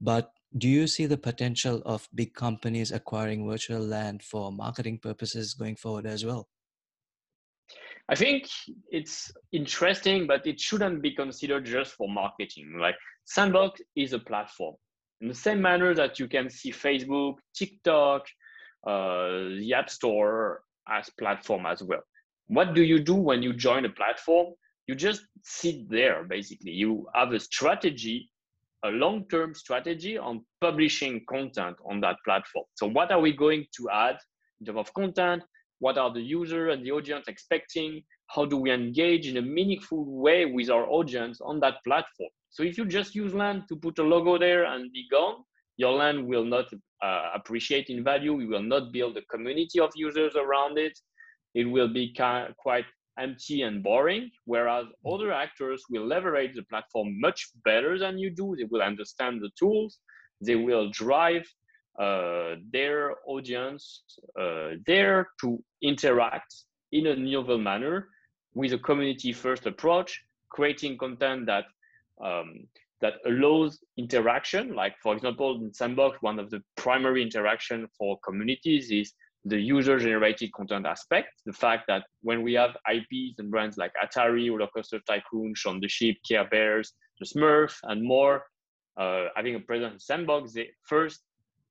But 0.00 0.32
do 0.58 0.68
you 0.68 0.88
see 0.88 1.06
the 1.06 1.16
potential 1.16 1.82
of 1.86 2.08
big 2.14 2.34
companies 2.34 2.90
acquiring 2.90 3.48
virtual 3.48 3.80
land 3.80 4.22
for 4.22 4.50
marketing 4.50 4.98
purposes 4.98 5.54
going 5.54 5.76
forward 5.76 6.06
as 6.06 6.24
well? 6.24 6.48
I 8.08 8.16
think 8.16 8.48
it's 8.90 9.30
interesting, 9.52 10.26
but 10.26 10.44
it 10.44 10.58
shouldn't 10.58 11.00
be 11.00 11.14
considered 11.14 11.64
just 11.64 11.92
for 11.92 12.08
marketing. 12.08 12.76
Like 12.80 12.96
Sandbox 13.24 13.80
is 13.94 14.12
a 14.12 14.18
platform 14.18 14.74
in 15.20 15.28
the 15.28 15.34
same 15.34 15.60
manner 15.60 15.94
that 15.94 16.18
you 16.18 16.26
can 16.28 16.48
see 16.48 16.72
Facebook, 16.72 17.34
TikTok, 17.54 18.26
uh, 18.86 19.28
the 19.60 19.74
App 19.76 19.90
Store 19.90 20.62
as 20.88 21.10
platform 21.18 21.66
as 21.66 21.82
well. 21.82 22.02
What 22.46 22.74
do 22.74 22.82
you 22.82 22.98
do 22.98 23.14
when 23.14 23.42
you 23.42 23.52
join 23.52 23.84
a 23.84 23.90
platform? 23.90 24.54
You 24.86 24.94
just 24.94 25.22
sit 25.44 25.88
there 25.88 26.24
basically. 26.24 26.72
You 26.72 27.06
have 27.14 27.32
a 27.32 27.40
strategy, 27.40 28.30
a 28.84 28.88
long-term 28.88 29.54
strategy 29.54 30.18
on 30.18 30.44
publishing 30.60 31.22
content 31.28 31.76
on 31.88 32.00
that 32.00 32.16
platform. 32.24 32.64
So 32.74 32.88
what 32.88 33.12
are 33.12 33.20
we 33.20 33.32
going 33.32 33.66
to 33.76 33.90
add 33.90 34.18
in 34.60 34.66
terms 34.66 34.78
of 34.78 34.94
content? 34.94 35.42
What 35.78 35.96
are 35.96 36.12
the 36.12 36.20
user 36.20 36.70
and 36.70 36.84
the 36.84 36.92
audience 36.92 37.28
expecting? 37.28 38.02
How 38.26 38.46
do 38.46 38.56
we 38.56 38.70
engage 38.70 39.26
in 39.28 39.36
a 39.36 39.42
meaningful 39.42 40.04
way 40.04 40.46
with 40.46 40.70
our 40.70 40.86
audience 40.88 41.40
on 41.40 41.60
that 41.60 41.76
platform? 41.84 42.30
So 42.50 42.62
if 42.62 42.76
you 42.76 42.84
just 42.84 43.14
use 43.14 43.32
land 43.32 43.64
to 43.68 43.76
put 43.76 43.98
a 43.98 44.02
logo 44.02 44.36
there 44.38 44.64
and 44.64 44.92
be 44.92 45.06
gone, 45.10 45.44
your 45.76 45.92
land 45.92 46.26
will 46.26 46.44
not 46.44 46.66
uh, 47.02 47.30
appreciate 47.34 47.88
in 47.88 48.04
value. 48.04 48.34
We 48.34 48.46
will 48.46 48.62
not 48.62 48.92
build 48.92 49.16
a 49.16 49.22
community 49.22 49.80
of 49.80 49.90
users 49.94 50.34
around 50.36 50.78
it. 50.78 50.98
It 51.54 51.64
will 51.64 51.88
be 51.88 52.14
quite 52.58 52.84
empty 53.18 53.62
and 53.62 53.82
boring. 53.82 54.30
Whereas 54.44 54.86
other 55.10 55.32
actors 55.32 55.82
will 55.90 56.06
leverage 56.06 56.54
the 56.56 56.64
platform 56.64 57.20
much 57.20 57.48
better 57.64 57.98
than 57.98 58.18
you 58.18 58.30
do. 58.30 58.56
They 58.56 58.64
will 58.64 58.82
understand 58.82 59.40
the 59.40 59.50
tools. 59.58 59.98
They 60.40 60.56
will 60.56 60.90
drive 60.90 61.46
uh, 61.98 62.56
their 62.72 63.14
audience 63.26 64.02
uh, 64.40 64.70
there 64.86 65.28
to 65.40 65.62
interact 65.82 66.54
in 66.92 67.06
a 67.06 67.16
novel 67.16 67.58
manner 67.58 68.08
with 68.54 68.72
a 68.72 68.78
community 68.78 69.32
first 69.32 69.66
approach, 69.66 70.20
creating 70.50 70.98
content 70.98 71.46
that 71.46 71.64
um, 72.24 72.66
that 73.00 73.14
allows 73.26 73.78
interaction. 73.96 74.74
Like 74.74 74.94
for 75.02 75.14
example, 75.14 75.56
in 75.56 75.72
Sandbox, 75.72 76.18
one 76.20 76.38
of 76.38 76.50
the 76.50 76.62
primary 76.76 77.22
interaction 77.22 77.86
for 77.96 78.18
communities 78.24 78.90
is 78.90 79.12
the 79.44 79.58
user 79.58 79.98
generated 79.98 80.52
content 80.52 80.86
aspect. 80.86 81.28
The 81.46 81.52
fact 81.52 81.84
that 81.88 82.04
when 82.22 82.42
we 82.42 82.52
have 82.54 82.76
IPs 82.90 83.38
and 83.38 83.50
brands 83.50 83.78
like 83.78 83.92
Atari, 84.02 84.50
Roller 84.50 84.68
Coaster 84.74 85.00
Tycoon, 85.06 85.54
Shaun 85.56 85.80
the 85.80 85.88
Sheep, 85.88 86.18
Care 86.28 86.46
Bears, 86.48 86.92
the 87.18 87.26
Smurf, 87.26 87.74
and 87.84 88.02
more, 88.02 88.44
uh, 88.98 89.26
having 89.36 89.54
a 89.54 89.60
presence 89.60 89.94
in 89.94 90.00
Sandbox, 90.00 90.52
they 90.52 90.68
first 90.82 91.20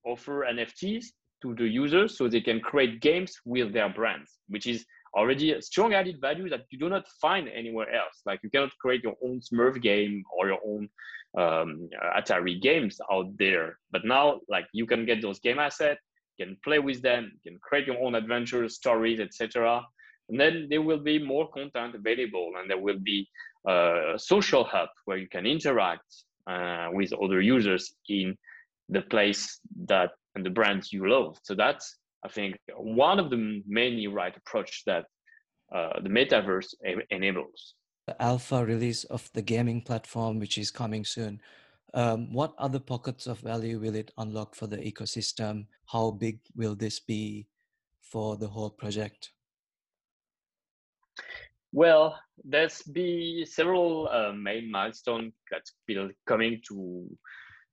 offer 0.04 0.46
NFTs 0.50 1.06
to 1.42 1.56
the 1.56 1.68
users 1.68 2.18
so 2.18 2.28
they 2.28 2.42
can 2.42 2.60
create 2.60 3.02
games 3.02 3.34
with 3.46 3.72
their 3.72 3.90
brands, 3.90 4.40
which 4.48 4.66
is 4.66 4.86
already 5.16 5.54
a 5.54 5.62
strong 5.62 5.94
added 5.94 6.20
value 6.22 6.50
that 6.50 6.66
you 6.70 6.80
do 6.80 6.90
not 6.90 7.08
find 7.22 7.48
anywhere 7.50 7.94
else. 7.94 8.22
Like 8.26 8.40
you 8.44 8.50
cannot 8.50 8.78
create 8.80 9.04
your 9.04 9.16
own 9.24 9.42
Smurf 9.42 9.82
game 9.82 10.24
or 10.38 10.48
your 10.48 10.60
own 10.66 10.90
um, 11.38 11.90
Atari 12.18 12.62
games 12.62 13.00
out 13.12 13.38
there. 13.38 13.78
But 13.92 14.06
now, 14.06 14.40
like 14.50 14.66
you 14.74 14.86
can 14.86 15.06
get 15.06 15.22
those 15.22 15.40
game 15.40 15.60
assets, 15.60 16.02
you 16.38 16.46
can 16.46 16.58
play 16.64 16.80
with 16.80 17.02
them, 17.02 17.32
you 17.44 17.52
can 17.52 17.60
create 17.62 17.88
your 17.88 18.02
own 18.04 18.16
adventures, 18.16 18.76
stories, 18.76 19.20
etc. 19.20 19.84
And 20.30 20.40
then 20.40 20.68
there 20.70 20.82
will 20.82 21.00
be 21.00 21.18
more 21.24 21.50
content 21.50 21.96
available, 21.96 22.52
and 22.58 22.70
there 22.70 22.78
will 22.78 23.00
be 23.00 23.28
a 23.68 24.14
social 24.18 24.64
hub 24.64 24.90
where 25.06 25.18
you 25.18 25.28
can 25.28 25.46
interact 25.46 26.06
uh, 26.48 26.90
with 26.92 27.12
other 27.14 27.42
users 27.42 27.94
in 28.08 28.38
the 28.90 29.02
place 29.02 29.60
that 29.88 30.12
and 30.36 30.46
the 30.46 30.50
brands 30.50 30.94
you 30.94 31.10
love. 31.10 31.38
So 31.44 31.56
that's 31.56 31.98
I 32.24 32.28
think 32.28 32.58
one 32.78 33.20
of 33.20 33.30
the 33.30 33.64
many 33.68 34.08
right 34.08 34.36
approach 34.36 34.84
that 34.86 35.06
uh, 35.74 36.02
the 36.02 36.10
metaverse 36.10 36.74
enables. 37.10 37.76
The 38.08 38.22
alpha 38.22 38.66
release 38.66 39.04
of 39.06 39.30
the 39.34 39.42
gaming 39.42 39.82
platform, 39.82 40.40
which 40.40 40.58
is 40.58 40.72
coming 40.72 41.06
soon, 41.06 41.42
Um, 41.94 42.34
what 42.34 42.54
other 42.58 42.80
pockets 42.80 43.26
of 43.26 43.40
value 43.42 43.80
will 43.80 43.96
it 43.96 44.12
unlock 44.18 44.56
for 44.56 44.68
the 44.68 44.78
ecosystem? 44.78 45.66
How 45.86 46.12
big 46.12 46.40
will 46.56 46.76
this 46.76 47.00
be 47.00 47.48
for 48.02 48.38
the 48.38 48.48
whole 48.48 48.70
project? 48.70 49.32
Well, 51.72 52.20
there's 52.44 52.82
be 52.84 53.46
several 53.46 54.08
uh, 54.10 54.34
main 54.34 54.70
milestones 54.72 55.34
that's 55.50 55.74
coming 56.26 56.62
to 56.70 57.10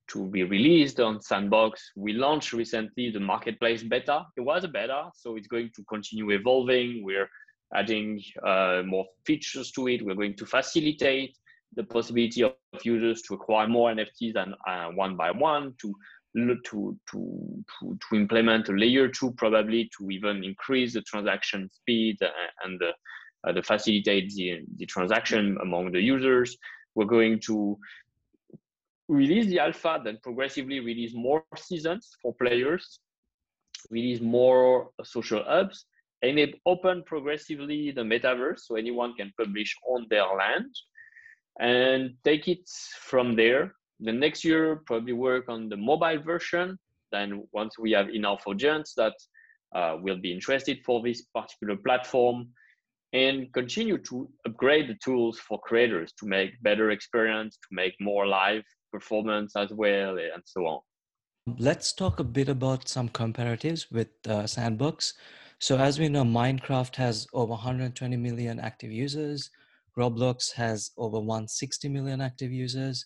to 0.08 0.26
be 0.26 0.44
released 0.44 1.00
on 1.00 1.20
Sandbox. 1.20 1.92
We 1.96 2.12
launched 2.12 2.52
recently 2.52 3.10
the 3.10 3.20
marketplace 3.20 3.82
beta. 3.82 4.26
It 4.36 4.42
was 4.42 4.64
a 4.64 4.68
beta, 4.68 5.10
so 5.14 5.36
it's 5.36 5.48
going 5.48 5.70
to 5.76 5.84
continue 5.84 6.30
evolving. 6.30 7.02
We're 7.04 7.28
adding 7.75 8.22
uh, 8.44 8.82
more 8.84 9.06
features 9.25 9.70
to 9.72 9.88
it. 9.88 10.04
We're 10.04 10.14
going 10.14 10.36
to 10.36 10.46
facilitate 10.46 11.36
the 11.75 11.84
possibility 11.84 12.42
of 12.42 12.54
users 12.84 13.22
to 13.22 13.34
acquire 13.34 13.68
more 13.68 13.92
NFTs 13.92 14.34
than 14.34 14.54
uh, 14.66 14.88
one 14.90 15.16
by 15.16 15.30
one, 15.30 15.75
to 15.82 15.94
to, 16.36 16.56
to, 16.70 16.98
to, 17.10 17.98
to 17.98 18.16
implement 18.16 18.68
a 18.68 18.72
layer 18.72 19.08
two 19.08 19.32
probably 19.32 19.90
to 19.96 20.10
even 20.10 20.44
increase 20.44 20.92
the 20.92 21.00
transaction 21.02 21.70
speed 21.70 22.18
and 22.62 22.78
the, 22.78 22.90
uh, 23.48 23.62
facilitate 23.62 24.30
the, 24.34 24.60
the 24.76 24.86
transaction 24.86 25.56
among 25.62 25.92
the 25.92 26.00
users. 26.00 26.56
We're 26.94 27.06
going 27.06 27.40
to 27.46 27.78
release 29.08 29.46
the 29.46 29.58
alpha, 29.58 30.00
then 30.02 30.18
progressively 30.22 30.80
release 30.80 31.12
more 31.14 31.44
seasons 31.56 32.10
for 32.20 32.34
players, 32.34 33.00
release 33.90 34.20
more 34.20 34.90
social 35.04 35.42
hubs, 35.44 35.86
and 36.22 36.38
it 36.38 36.60
open 36.66 37.02
progressively 37.04 37.90
the 37.90 38.00
metaverse 38.00 38.60
so 38.60 38.76
anyone 38.76 39.14
can 39.14 39.32
publish 39.38 39.75
on 39.88 40.06
their 40.10 40.25
land 40.25 40.75
and 41.60 42.14
take 42.25 42.48
it 42.48 42.68
from 43.00 43.36
there. 43.36 43.75
The 44.00 44.12
next 44.12 44.44
year, 44.44 44.82
probably 44.86 45.12
work 45.12 45.48
on 45.48 45.68
the 45.68 45.76
mobile 45.76 46.20
version. 46.22 46.78
Then 47.12 47.46
once 47.52 47.78
we 47.78 47.92
have 47.92 48.10
enough 48.10 48.42
audience 48.46 48.92
that 48.96 49.14
uh, 49.75 49.96
will 50.00 50.18
be 50.18 50.32
interested 50.32 50.82
for 50.84 51.02
this 51.02 51.22
particular 51.34 51.76
platform, 51.76 52.48
and 53.12 53.52
continue 53.54 53.98
to 53.98 54.28
upgrade 54.46 54.88
the 54.88 54.98
tools 55.02 55.38
for 55.38 55.58
creators 55.60 56.12
to 56.18 56.26
make 56.26 56.60
better 56.62 56.90
experience, 56.90 57.56
to 57.56 57.68
make 57.70 57.94
more 58.00 58.26
live 58.26 58.64
performance 58.93 59.57
as 59.57 59.73
well, 59.73 60.19
and 60.19 60.43
so 60.45 60.66
on. 60.66 60.81
Let's 61.59 61.93
talk 61.93 62.19
a 62.19 62.25
bit 62.25 62.49
about 62.49 62.88
some 62.88 63.09
comparatives 63.09 63.90
with 63.93 64.09
uh, 64.28 64.47
Sandbox. 64.47 65.14
So, 65.59 65.78
as 65.78 65.99
we 65.99 66.09
know, 66.09 66.25
Minecraft 66.25 66.97
has 66.97 67.26
over 67.33 67.52
120 67.52 68.16
million 68.16 68.59
active 68.59 68.90
users, 68.90 69.50
Roblox 69.97 70.52
has 70.52 70.90
over 70.99 71.19
160 71.19 71.88
million 71.88 72.21
active 72.21 72.52
users, 72.52 73.05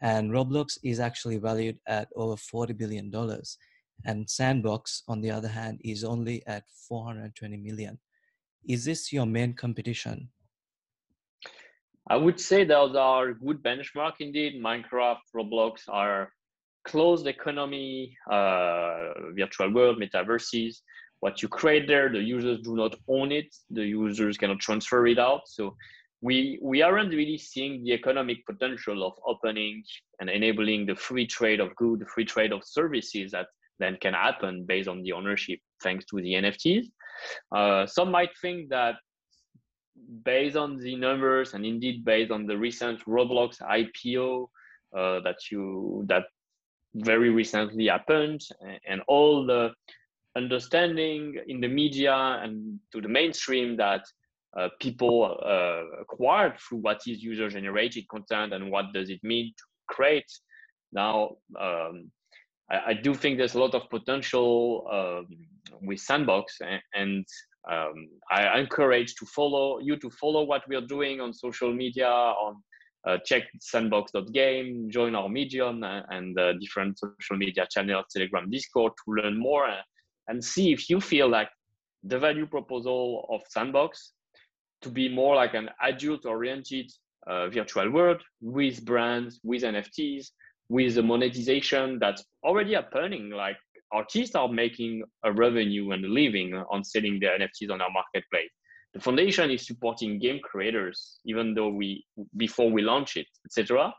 and 0.00 0.30
Roblox 0.30 0.78
is 0.82 0.98
actually 0.98 1.36
valued 1.36 1.78
at 1.86 2.08
over 2.16 2.36
40 2.36 2.72
billion 2.72 3.10
dollars. 3.10 3.58
And 4.06 4.28
Sandbox, 4.28 5.02
on 5.08 5.20
the 5.20 5.30
other 5.30 5.48
hand, 5.48 5.80
is 5.84 6.04
only 6.04 6.42
at 6.46 6.64
420 6.88 7.58
million. 7.58 7.98
Is 8.66 8.86
this 8.86 9.12
your 9.12 9.26
main 9.26 9.52
competition? 9.52 10.30
I 12.10 12.16
would 12.16 12.40
say 12.40 12.64
those 12.64 12.96
are 12.96 13.34
good 13.34 13.62
benchmark 13.62 14.14
indeed. 14.18 14.60
Minecraft, 14.60 15.20
Roblox 15.34 15.82
are 15.88 16.32
closed 16.84 17.28
economy, 17.28 18.16
uh, 18.28 19.12
virtual 19.38 19.72
world, 19.72 20.02
metaverses. 20.02 20.78
What 21.20 21.40
you 21.40 21.48
create 21.48 21.86
there, 21.86 22.08
the 22.10 22.20
users 22.20 22.58
do 22.62 22.74
not 22.74 22.96
own 23.06 23.30
it. 23.30 23.54
The 23.70 23.86
users 23.86 24.36
cannot 24.36 24.58
transfer 24.58 25.06
it 25.06 25.20
out. 25.20 25.42
So 25.46 25.76
we 26.20 26.58
we 26.60 26.82
aren't 26.82 27.14
really 27.14 27.38
seeing 27.38 27.84
the 27.84 27.92
economic 27.92 28.44
potential 28.44 29.06
of 29.06 29.12
opening 29.24 29.84
and 30.20 30.28
enabling 30.28 30.86
the 30.86 30.96
free 30.96 31.28
trade 31.28 31.60
of 31.60 31.76
goods, 31.76 32.02
free 32.12 32.24
trade 32.24 32.52
of 32.52 32.64
services 32.64 33.30
that 33.30 33.46
then 33.78 33.96
can 34.00 34.14
happen 34.14 34.64
based 34.66 34.88
on 34.88 35.02
the 35.02 35.12
ownership 35.12 35.60
thanks 35.80 36.04
to 36.06 36.16
the 36.16 36.34
NFTs. 36.34 36.86
Uh, 37.54 37.86
some 37.86 38.10
might 38.10 38.30
think 38.42 38.68
that 38.70 38.96
based 40.24 40.56
on 40.56 40.78
the 40.78 40.96
numbers 40.96 41.54
and 41.54 41.64
indeed 41.64 42.04
based 42.04 42.30
on 42.30 42.46
the 42.46 42.56
recent 42.56 43.04
Roblox 43.06 43.60
IPO 43.60 44.48
uh, 44.96 45.20
that 45.20 45.36
you 45.50 46.04
that 46.08 46.24
very 46.94 47.30
recently 47.30 47.86
happened 47.86 48.40
and 48.88 49.00
all 49.06 49.46
the 49.46 49.70
understanding 50.36 51.36
in 51.46 51.60
the 51.60 51.68
media 51.68 52.14
and 52.42 52.78
to 52.92 53.00
the 53.00 53.08
mainstream 53.08 53.76
that 53.76 54.02
uh, 54.58 54.68
people 54.80 55.38
uh, 55.44 55.82
acquired 56.00 56.58
through 56.58 56.78
what 56.78 57.00
is 57.06 57.22
user 57.22 57.48
generated 57.48 58.08
content 58.08 58.52
and 58.52 58.70
what 58.70 58.86
does 58.92 59.08
it 59.08 59.22
mean 59.22 59.52
to 59.56 59.64
create. 59.88 60.30
Now 60.92 61.36
um, 61.58 62.10
I, 62.70 62.80
I, 62.88 62.94
do 62.94 63.14
think 63.14 63.38
there's 63.38 63.54
a 63.54 63.60
lot 63.60 63.74
of 63.74 63.88
potential 63.90 64.86
um, 64.90 65.26
with 65.82 66.00
sandbox 66.00 66.58
and, 66.60 66.82
and 66.94 67.26
um, 67.68 68.08
I 68.30 68.58
encourage 68.58 69.14
to 69.16 69.26
follow 69.26 69.80
you 69.80 69.96
to 69.96 70.10
follow 70.10 70.44
what 70.44 70.62
we 70.68 70.76
are 70.76 70.86
doing 70.86 71.20
on 71.20 71.32
social 71.34 71.72
media 71.72 72.08
on 72.08 72.62
uh, 73.06 73.18
check 73.24 73.44
sandbox.game 73.60 74.90
join 74.90 75.14
our 75.14 75.28
medium 75.28 75.82
and, 75.82 76.04
and 76.10 76.38
uh, 76.38 76.52
different 76.54 76.98
social 76.98 77.36
media 77.36 77.66
channels 77.70 78.04
telegram 78.14 78.50
discord 78.50 78.92
to 79.04 79.12
learn 79.12 79.38
more 79.38 79.66
and, 79.66 79.82
and 80.28 80.44
see 80.44 80.72
if 80.72 80.88
you 80.90 81.00
feel 81.00 81.28
like 81.28 81.48
the 82.04 82.18
value 82.18 82.46
proposal 82.46 83.26
of 83.30 83.40
sandbox 83.48 84.12
to 84.82 84.88
be 84.88 85.08
more 85.08 85.36
like 85.36 85.54
an 85.54 85.68
adult 85.82 86.24
oriented 86.24 86.90
uh, 87.26 87.48
virtual 87.48 87.90
world 87.90 88.22
with 88.40 88.84
brands, 88.84 89.40
with 89.42 89.62
NFTs, 89.62 90.28
with 90.68 90.94
the 90.94 91.02
monetization 91.02 91.98
that's 91.98 92.24
already 92.44 92.74
happening. 92.74 93.30
Like 93.30 93.56
artists 93.92 94.34
are 94.34 94.48
making 94.48 95.02
a 95.24 95.32
revenue 95.32 95.90
and 95.92 96.04
a 96.04 96.08
living 96.08 96.54
on 96.70 96.84
selling 96.84 97.18
their 97.20 97.38
NFTs 97.38 97.70
on 97.70 97.80
our 97.80 97.90
marketplace. 97.90 98.50
The 98.94 99.00
foundation 99.00 99.50
is 99.50 99.66
supporting 99.66 100.18
game 100.18 100.40
creators, 100.42 101.20
even 101.24 101.54
though 101.54 101.68
we 101.68 102.04
before 102.36 102.70
we 102.70 102.82
launch 102.82 103.16
it, 103.16 103.26
etc. 103.46 103.92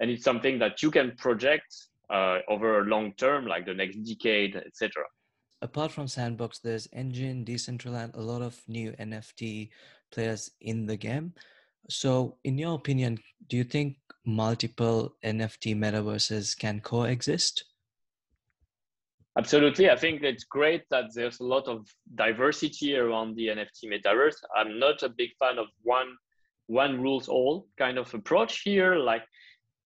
And 0.00 0.10
it's 0.10 0.24
something 0.24 0.58
that 0.58 0.82
you 0.82 0.90
can 0.90 1.16
project 1.16 1.66
uh, 2.10 2.38
over 2.48 2.80
a 2.80 2.84
long 2.84 3.12
term, 3.14 3.46
like 3.46 3.66
the 3.66 3.74
next 3.74 3.96
decade, 4.02 4.56
etc 4.56 5.04
apart 5.62 5.92
from 5.92 6.08
Sandbox, 6.08 6.58
there's 6.58 6.86
Enjin, 6.88 7.44
Decentraland, 7.44 8.14
a 8.14 8.20
lot 8.20 8.42
of 8.42 8.60
new 8.68 8.92
NFT 8.92 9.70
players 10.12 10.50
in 10.60 10.86
the 10.86 10.96
game. 10.96 11.32
So, 11.88 12.36
in 12.44 12.58
your 12.58 12.74
opinion, 12.74 13.18
do 13.48 13.56
you 13.56 13.64
think 13.64 13.96
multiple 14.24 15.16
NFT 15.24 15.76
metaverses 15.76 16.58
can 16.58 16.80
coexist? 16.80 17.64
Absolutely. 19.38 19.90
I 19.90 19.96
think 19.96 20.22
it's 20.22 20.44
great 20.44 20.84
that 20.90 21.06
there's 21.14 21.40
a 21.40 21.44
lot 21.44 21.68
of 21.68 21.86
diversity 22.14 22.96
around 22.96 23.36
the 23.36 23.48
NFT 23.48 23.84
metaverse. 23.84 24.36
I'm 24.56 24.78
not 24.78 25.02
a 25.02 25.10
big 25.10 25.30
fan 25.38 25.58
of 25.58 25.66
one 25.82 26.16
one 26.68 27.00
rules 27.00 27.28
all 27.28 27.68
kind 27.78 27.98
of 27.98 28.12
approach 28.14 28.62
here. 28.62 28.96
Like 28.96 29.22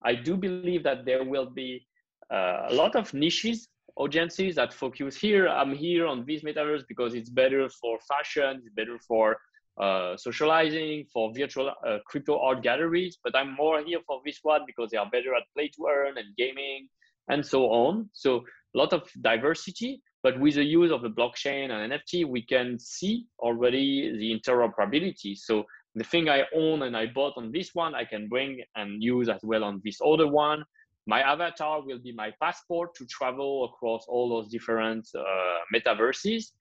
I 0.03 0.15
do 0.15 0.37
believe 0.37 0.83
that 0.83 1.05
there 1.05 1.23
will 1.23 1.49
be 1.49 1.85
uh, 2.33 2.67
a 2.69 2.73
lot 2.73 2.95
of 2.95 3.13
niches 3.13 3.67
audiences 3.97 4.55
that 4.55 4.73
focus 4.73 5.17
here. 5.17 5.47
I'm 5.47 5.75
here 5.75 6.07
on 6.07 6.25
this 6.25 6.43
metaverse 6.43 6.83
because 6.87 7.13
it's 7.13 7.29
better 7.29 7.67
for 7.69 7.99
fashion, 8.07 8.61
it's 8.63 8.73
better 8.73 8.97
for 9.05 9.37
uh, 9.79 10.15
socializing, 10.15 11.05
for 11.13 11.31
virtual 11.35 11.71
uh, 11.85 11.97
crypto 12.05 12.39
art 12.39 12.63
galleries. 12.63 13.17
But 13.21 13.35
I'm 13.35 13.53
more 13.53 13.81
here 13.83 13.99
for 14.07 14.21
this 14.25 14.39
one 14.43 14.61
because 14.65 14.91
they 14.91 14.97
are 14.97 15.09
better 15.09 15.35
at 15.35 15.43
play 15.53 15.67
to 15.75 15.87
earn 15.91 16.17
and 16.17 16.35
gaming 16.37 16.87
and 17.27 17.45
so 17.45 17.65
on. 17.65 18.09
So 18.13 18.43
a 18.73 18.77
lot 18.77 18.93
of 18.93 19.09
diversity. 19.21 20.01
But 20.23 20.39
with 20.39 20.55
the 20.55 20.63
use 20.63 20.91
of 20.91 21.01
the 21.01 21.09
blockchain 21.09 21.71
and 21.71 21.91
NFT, 21.91 22.27
we 22.27 22.43
can 22.45 22.77
see 22.79 23.25
already 23.39 24.15
the 24.17 24.39
interoperability. 24.39 25.35
So 25.35 25.63
the 25.95 26.03
thing 26.03 26.29
I 26.29 26.43
own 26.55 26.83
and 26.83 26.95
I 26.95 27.07
bought 27.07 27.33
on 27.37 27.51
this 27.51 27.71
one, 27.73 27.95
I 27.95 28.05
can 28.05 28.29
bring 28.29 28.61
and 28.75 29.01
use 29.01 29.29
as 29.29 29.41
well 29.43 29.63
on 29.63 29.81
this 29.83 29.99
other 30.05 30.27
one 30.27 30.63
my 31.07 31.21
avatar 31.21 31.81
will 31.81 31.99
be 31.99 32.13
my 32.13 32.31
passport 32.41 32.93
to 32.95 33.05
travel 33.05 33.65
across 33.65 34.05
all 34.07 34.29
those 34.29 34.49
different 34.49 35.07
uh, 35.17 35.59
metaverses 35.73 36.51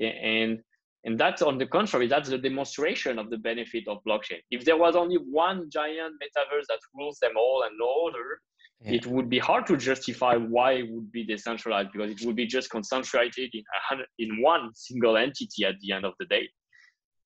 and 0.00 0.60
and 1.04 1.18
that's 1.18 1.42
on 1.42 1.58
the 1.58 1.66
contrary 1.66 2.06
that's 2.06 2.28
the 2.28 2.38
demonstration 2.38 3.18
of 3.18 3.28
the 3.28 3.36
benefit 3.36 3.84
of 3.88 3.98
blockchain 4.06 4.40
if 4.50 4.64
there 4.64 4.76
was 4.76 4.96
only 4.96 5.16
one 5.16 5.68
giant 5.70 6.14
metaverse 6.22 6.66
that 6.68 6.78
rules 6.94 7.18
them 7.18 7.32
all 7.36 7.64
and 7.64 7.76
no 7.78 8.08
other 8.08 8.40
yeah. 8.84 8.92
it 8.92 9.06
would 9.06 9.28
be 9.28 9.38
hard 9.38 9.66
to 9.66 9.76
justify 9.76 10.34
why 10.36 10.72
it 10.72 10.90
would 10.90 11.10
be 11.12 11.24
decentralized 11.24 11.90
because 11.92 12.10
it 12.10 12.26
would 12.26 12.36
be 12.36 12.46
just 12.46 12.70
concentrated 12.70 13.50
in 13.54 13.64
a 13.92 13.96
in 14.18 14.42
one 14.42 14.70
single 14.74 15.16
entity 15.16 15.64
at 15.64 15.74
the 15.80 15.92
end 15.92 16.04
of 16.04 16.14
the 16.18 16.26
day 16.26 16.48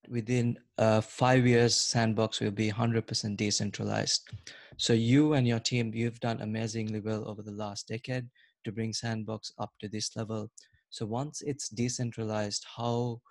within 0.08 0.56
uh, 0.78 1.00
five 1.00 1.46
years 1.46 1.74
sandbox 1.76 2.40
will 2.40 2.52
be 2.52 2.70
100% 2.70 3.36
decentralized 3.36 4.30
so 4.78 4.92
you 4.92 5.32
and 5.32 5.48
your 5.48 5.58
team, 5.58 5.92
you've 5.94 6.20
done 6.20 6.42
amazingly 6.42 7.00
well 7.00 7.26
over 7.26 7.42
the 7.42 7.52
last 7.52 7.88
decade 7.88 8.28
to 8.64 8.72
bring 8.72 8.92
Sandbox 8.92 9.52
up 9.58 9.72
to 9.80 9.88
this 9.88 10.14
level. 10.16 10.50
So 10.90 11.06
once 11.06 11.40
it's 11.42 11.68
decentralized, 11.68 12.64
how 12.76 13.22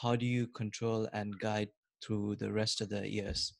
how 0.00 0.16
do 0.16 0.24
you 0.24 0.46
control 0.46 1.08
and 1.12 1.38
guide 1.38 1.68
through 2.02 2.36
the 2.36 2.52
rest 2.52 2.80
of 2.80 2.88
the 2.88 3.06
years? 3.08 3.52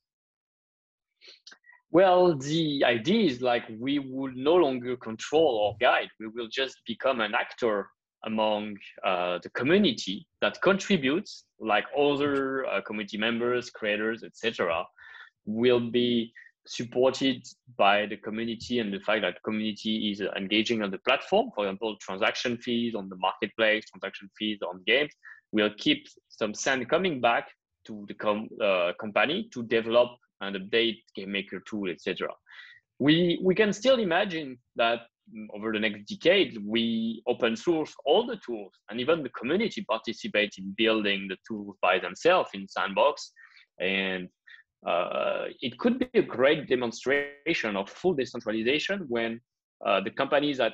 Well, 1.92 2.34
the 2.38 2.82
idea 2.86 3.30
is 3.30 3.42
like 3.42 3.64
we 3.78 3.98
will 3.98 4.32
no 4.34 4.54
longer 4.54 4.96
control 4.96 5.56
or 5.62 5.76
guide. 5.78 6.08
We 6.18 6.28
will 6.28 6.48
just 6.48 6.78
become 6.86 7.20
an 7.20 7.34
actor 7.34 7.86
among 8.24 8.78
uh, 9.04 9.40
the 9.42 9.50
community 9.50 10.26
that 10.40 10.62
contributes, 10.62 11.44
like 11.60 11.84
other 11.96 12.64
uh, 12.64 12.80
community 12.80 13.18
members, 13.18 13.68
creators, 13.68 14.24
etc., 14.24 14.84
will 15.44 15.90
be 15.90 16.32
supported 16.66 17.44
by 17.76 18.06
the 18.06 18.16
community 18.16 18.78
and 18.78 18.90
the 18.90 19.00
fact 19.00 19.20
that 19.20 19.42
community 19.44 20.12
is 20.12 20.22
engaging 20.34 20.82
on 20.82 20.90
the 20.90 20.98
platform. 20.98 21.50
For 21.54 21.64
example, 21.64 21.96
transaction 22.00 22.56
fees 22.56 22.94
on 22.94 23.10
the 23.10 23.16
marketplace, 23.16 23.84
transaction 23.90 24.30
fees 24.38 24.60
on 24.66 24.82
games 24.86 25.12
will 25.50 25.70
keep 25.76 26.06
some 26.30 26.54
sand 26.54 26.88
coming 26.88 27.20
back 27.20 27.50
to 27.84 28.06
the 28.08 28.14
com- 28.14 28.48
uh, 28.62 28.92
company 28.98 29.50
to 29.52 29.62
develop 29.64 30.16
and 30.42 30.56
update 30.56 30.98
game 31.14 31.32
maker 31.32 31.62
tool, 31.68 31.90
etc. 31.90 32.28
We 32.98 33.40
we 33.42 33.54
can 33.54 33.72
still 33.72 33.98
imagine 33.98 34.58
that 34.76 35.00
over 35.54 35.72
the 35.72 35.78
next 35.78 36.04
decade, 36.08 36.58
we 36.64 37.22
open 37.26 37.56
source 37.56 37.94
all 38.04 38.26
the 38.26 38.38
tools 38.44 38.72
and 38.90 39.00
even 39.00 39.22
the 39.22 39.30
community 39.30 39.84
participate 39.88 40.54
in 40.58 40.74
building 40.76 41.28
the 41.28 41.36
tools 41.46 41.76
by 41.80 41.98
themselves 41.98 42.50
in 42.54 42.66
Sandbox. 42.68 43.32
And 43.80 44.28
uh, 44.86 45.44
it 45.60 45.78
could 45.78 45.98
be 45.98 46.08
a 46.14 46.22
great 46.22 46.68
demonstration 46.68 47.76
of 47.76 47.88
full 47.88 48.14
decentralization 48.14 49.06
when 49.08 49.40
uh, 49.86 50.00
the 50.00 50.10
companies 50.10 50.58
that 50.58 50.72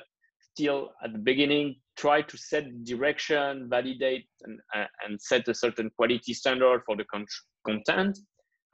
still 0.53 0.91
at 1.03 1.13
the 1.13 1.19
beginning 1.19 1.75
try 1.95 2.21
to 2.21 2.37
set 2.37 2.83
direction, 2.83 3.67
validate, 3.69 4.25
and, 4.43 4.59
and 5.05 5.21
set 5.21 5.47
a 5.47 5.53
certain 5.53 5.89
quality 5.95 6.33
standard 6.33 6.81
for 6.85 6.95
the 6.95 7.05
con- 7.05 7.25
content 7.65 8.17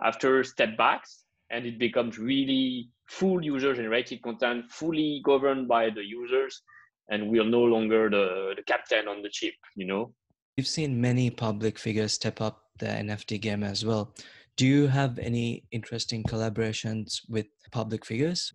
after 0.01 0.43
step 0.43 0.77
backs 0.77 1.23
and 1.49 1.65
it 1.65 1.79
becomes 1.79 2.17
really 2.17 2.89
full 3.07 3.43
user 3.43 3.73
generated 3.73 4.21
content, 4.21 4.65
fully 4.69 5.21
governed 5.23 5.67
by 5.67 5.89
the 5.89 6.03
users, 6.03 6.61
and 7.09 7.29
we 7.29 7.39
are 7.39 7.49
no 7.49 7.61
longer 7.61 8.09
the, 8.09 8.53
the 8.55 8.63
captain 8.63 9.07
on 9.07 9.21
the 9.21 9.31
ship, 9.31 9.53
you 9.75 9.85
know? 9.85 10.11
We've 10.57 10.67
seen 10.67 10.99
many 10.99 11.29
public 11.29 11.77
figures 11.77 12.13
step 12.13 12.41
up 12.41 12.63
the 12.79 12.87
NFT 12.87 13.41
game 13.41 13.63
as 13.63 13.85
well. 13.85 14.13
Do 14.57 14.65
you 14.65 14.87
have 14.87 15.19
any 15.19 15.65
interesting 15.71 16.23
collaborations 16.23 17.19
with 17.27 17.47
public 17.71 18.05
figures? 18.05 18.53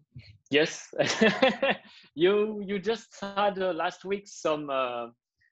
Yes, 0.51 0.93
you 2.15 2.63
you 2.67 2.79
just 2.79 3.09
had 3.21 3.59
uh, 3.59 3.73
last 3.73 4.05
week 4.05 4.27
some 4.27 4.69
uh, 4.71 5.09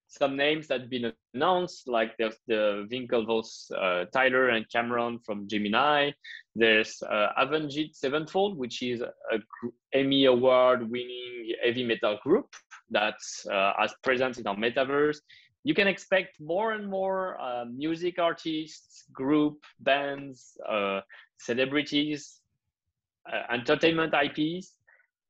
some 0.09 0.37
names 0.37 0.67
that 0.69 0.81
have 0.81 0.91
been 0.91 1.13
announced, 1.35 1.87
like 1.87 2.17
there's 2.17 2.39
the 2.47 2.89
Winklevoss, 2.91 3.71
uh, 3.77 4.07
Tyler 4.07 4.49
and 4.49 4.69
Cameron 4.71 5.19
from 5.19 5.47
Gemini. 5.47 6.11
There's 6.57 7.03
uh, 7.03 7.29
Avenged 7.37 7.95
Sevenfold, 7.95 8.57
which 8.57 8.83
is 8.83 9.03
a 9.03 9.39
Emmy 9.93 10.25
Award 10.25 10.91
winning 10.91 11.53
heavy 11.63 11.85
metal 11.85 12.19
group 12.23 12.47
that's 12.91 13.47
uh, 13.53 13.75
as 13.79 13.95
present 14.03 14.39
in 14.39 14.47
our 14.47 14.57
metaverse. 14.57 15.19
You 15.65 15.75
can 15.75 15.87
expect 15.87 16.41
more 16.41 16.73
and 16.73 16.89
more 16.89 17.39
uh, 17.39 17.67
music 17.67 18.19
artists, 18.19 19.05
group, 19.13 19.63
bands, 19.81 20.57
uh, 20.67 21.01
celebrities, 21.39 22.41
uh, 23.31 23.53
entertainment 23.53 24.15
IPs. 24.15 24.73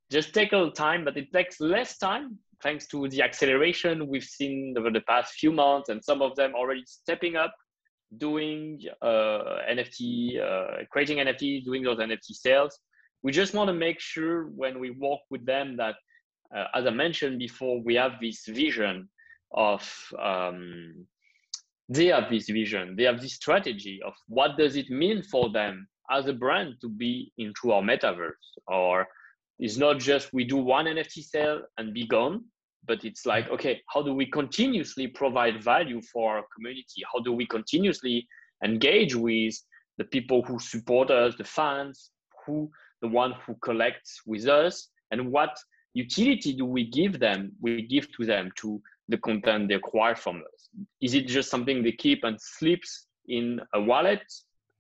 Just 0.08 0.32
take 0.32 0.52
a 0.52 0.56
little 0.56 0.70
time, 0.70 1.04
but 1.04 1.16
it 1.16 1.32
takes 1.32 1.60
less 1.60 1.98
time 1.98 2.38
thanks 2.62 2.87
to 2.88 3.09
the 3.09 3.23
acceleration 3.23 4.07
we've 4.09 4.25
seen 4.25 4.75
over 4.79 4.90
the 4.90 5.01
past 5.03 5.35
few 5.35 5.53
months, 5.53 5.88
and 5.88 6.03
some 6.03 6.23
of 6.23 6.35
them 6.37 6.55
already 6.55 6.83
stepping 6.87 7.37
up, 7.37 7.55
doing 8.18 8.81
uh, 9.03 9.61
NFT, 9.71 10.40
uh, 10.40 10.85
creating 10.90 11.18
NFT, 11.18 11.64
doing 11.64 11.83
those 11.83 11.99
NFT 11.99 12.33
sales. 12.33 12.79
We 13.23 13.33
just 13.33 13.55
want 13.55 13.68
to 13.68 13.75
make 13.75 14.01
sure 14.01 14.44
when 14.47 14.79
we 14.79 14.90
work 14.90 15.21
with 15.31 15.44
them 15.44 15.77
that, 15.77 15.97
uh, 16.57 16.64
as 16.75 16.87
I 16.87 16.90
mentioned 16.90 17.38
before, 17.38 17.83
we 17.83 17.94
have 17.94 18.12
this 18.21 18.44
vision 18.47 19.09
of 19.53 19.83
um, 20.21 21.07
they 21.88 22.07
have 22.07 22.29
this 22.31 22.49
vision, 22.49 22.97
they 22.97 23.05
have 23.05 23.21
this 23.21 23.35
strategy 23.35 24.01
of 24.05 24.12
what 24.29 24.59
does 24.59 24.77
it 24.77 24.90
mean 24.90 25.23
for 25.23 25.51
them 25.51 25.88
as 26.11 26.27
a 26.27 26.33
brand 26.33 26.75
to 26.81 26.88
be 26.88 27.33
into 27.38 27.73
our 27.73 27.83
metaverse 27.83 28.33
or 28.66 29.07
it's 29.59 29.77
not 29.77 29.99
just 29.99 30.33
we 30.33 30.44
do 30.44 30.57
one 30.57 30.87
NFT 30.87 31.25
sale 31.25 31.62
and 31.79 31.92
be 31.92 32.07
gone, 32.07 32.44
but 32.87 33.05
it's 33.05 33.27
like, 33.27 33.49
okay, 33.51 33.81
how 33.92 34.03
do 34.03 34.14
we 34.14 34.27
continuously 34.27 35.07
provide 35.07 35.62
value 35.62 36.01
for 36.01 36.37
our 36.37 36.44
community? 36.55 37.03
How 37.12 37.21
do 37.21 37.33
we 37.33 37.47
continuously 37.47 38.27
engage 38.64 39.14
with 39.14 39.55
the 39.99 40.05
people 40.05 40.42
who 40.42 40.59
support 40.59 41.11
us, 41.11 41.35
the 41.37 41.44
fans, 41.44 42.11
who 42.47 42.71
the 43.03 43.09
one 43.09 43.35
who 43.47 43.55
collects 43.62 44.23
with 44.27 44.47
us, 44.47 44.88
and 45.11 45.31
what 45.31 45.57
utility 45.94 46.53
do 46.53 46.64
we 46.64 46.85
give 46.85 47.18
them? 47.18 47.53
We 47.61 47.83
give 47.83 48.11
to 48.16 48.25
them 48.25 48.51
to 48.57 48.81
the 49.09 49.18
content 49.18 49.68
they 49.68 49.75
acquire 49.75 50.14
from 50.14 50.37
us. 50.37 50.68
Is 51.01 51.14
it 51.14 51.27
just 51.27 51.51
something 51.51 51.83
they 51.83 51.92
keep 51.92 52.25
and 52.25 52.38
slips 52.40 53.07
in 53.29 53.61
a 53.75 53.81
wallet, 53.81 54.23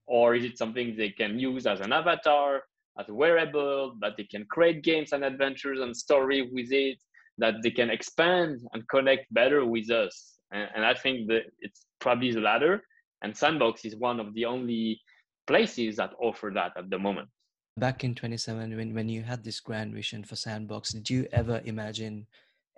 or 0.06 0.34
is 0.34 0.44
it 0.44 0.58
something 0.58 0.96
they 0.96 1.10
can 1.10 1.38
use 1.38 1.66
as 1.66 1.80
an 1.80 1.92
avatar? 1.92 2.62
As 2.98 3.08
a 3.08 3.14
wearable, 3.14 3.96
that 4.00 4.16
they 4.16 4.24
can 4.24 4.44
create 4.50 4.82
games 4.82 5.12
and 5.12 5.24
adventures 5.24 5.80
and 5.80 5.96
story 5.96 6.50
with 6.52 6.72
it, 6.72 6.98
that 7.38 7.54
they 7.62 7.70
can 7.70 7.90
expand 7.90 8.60
and 8.72 8.88
connect 8.88 9.32
better 9.32 9.64
with 9.64 9.90
us. 9.90 10.38
And, 10.52 10.68
and 10.74 10.84
I 10.84 10.94
think 10.94 11.28
that 11.28 11.44
it's 11.60 11.86
probably 12.00 12.32
the 12.32 12.40
latter. 12.40 12.82
And 13.22 13.36
Sandbox 13.36 13.84
is 13.84 13.96
one 13.96 14.20
of 14.20 14.34
the 14.34 14.44
only 14.44 15.00
places 15.46 15.96
that 15.96 16.12
offer 16.20 16.50
that 16.54 16.72
at 16.76 16.90
the 16.90 16.98
moment. 16.98 17.28
Back 17.76 18.02
in 18.02 18.14
27, 18.14 18.76
when, 18.76 18.94
when 18.94 19.08
you 19.08 19.22
had 19.22 19.44
this 19.44 19.60
grand 19.60 19.94
vision 19.94 20.24
for 20.24 20.34
Sandbox, 20.34 20.90
did 20.90 21.08
you 21.08 21.28
ever 21.32 21.62
imagine 21.64 22.26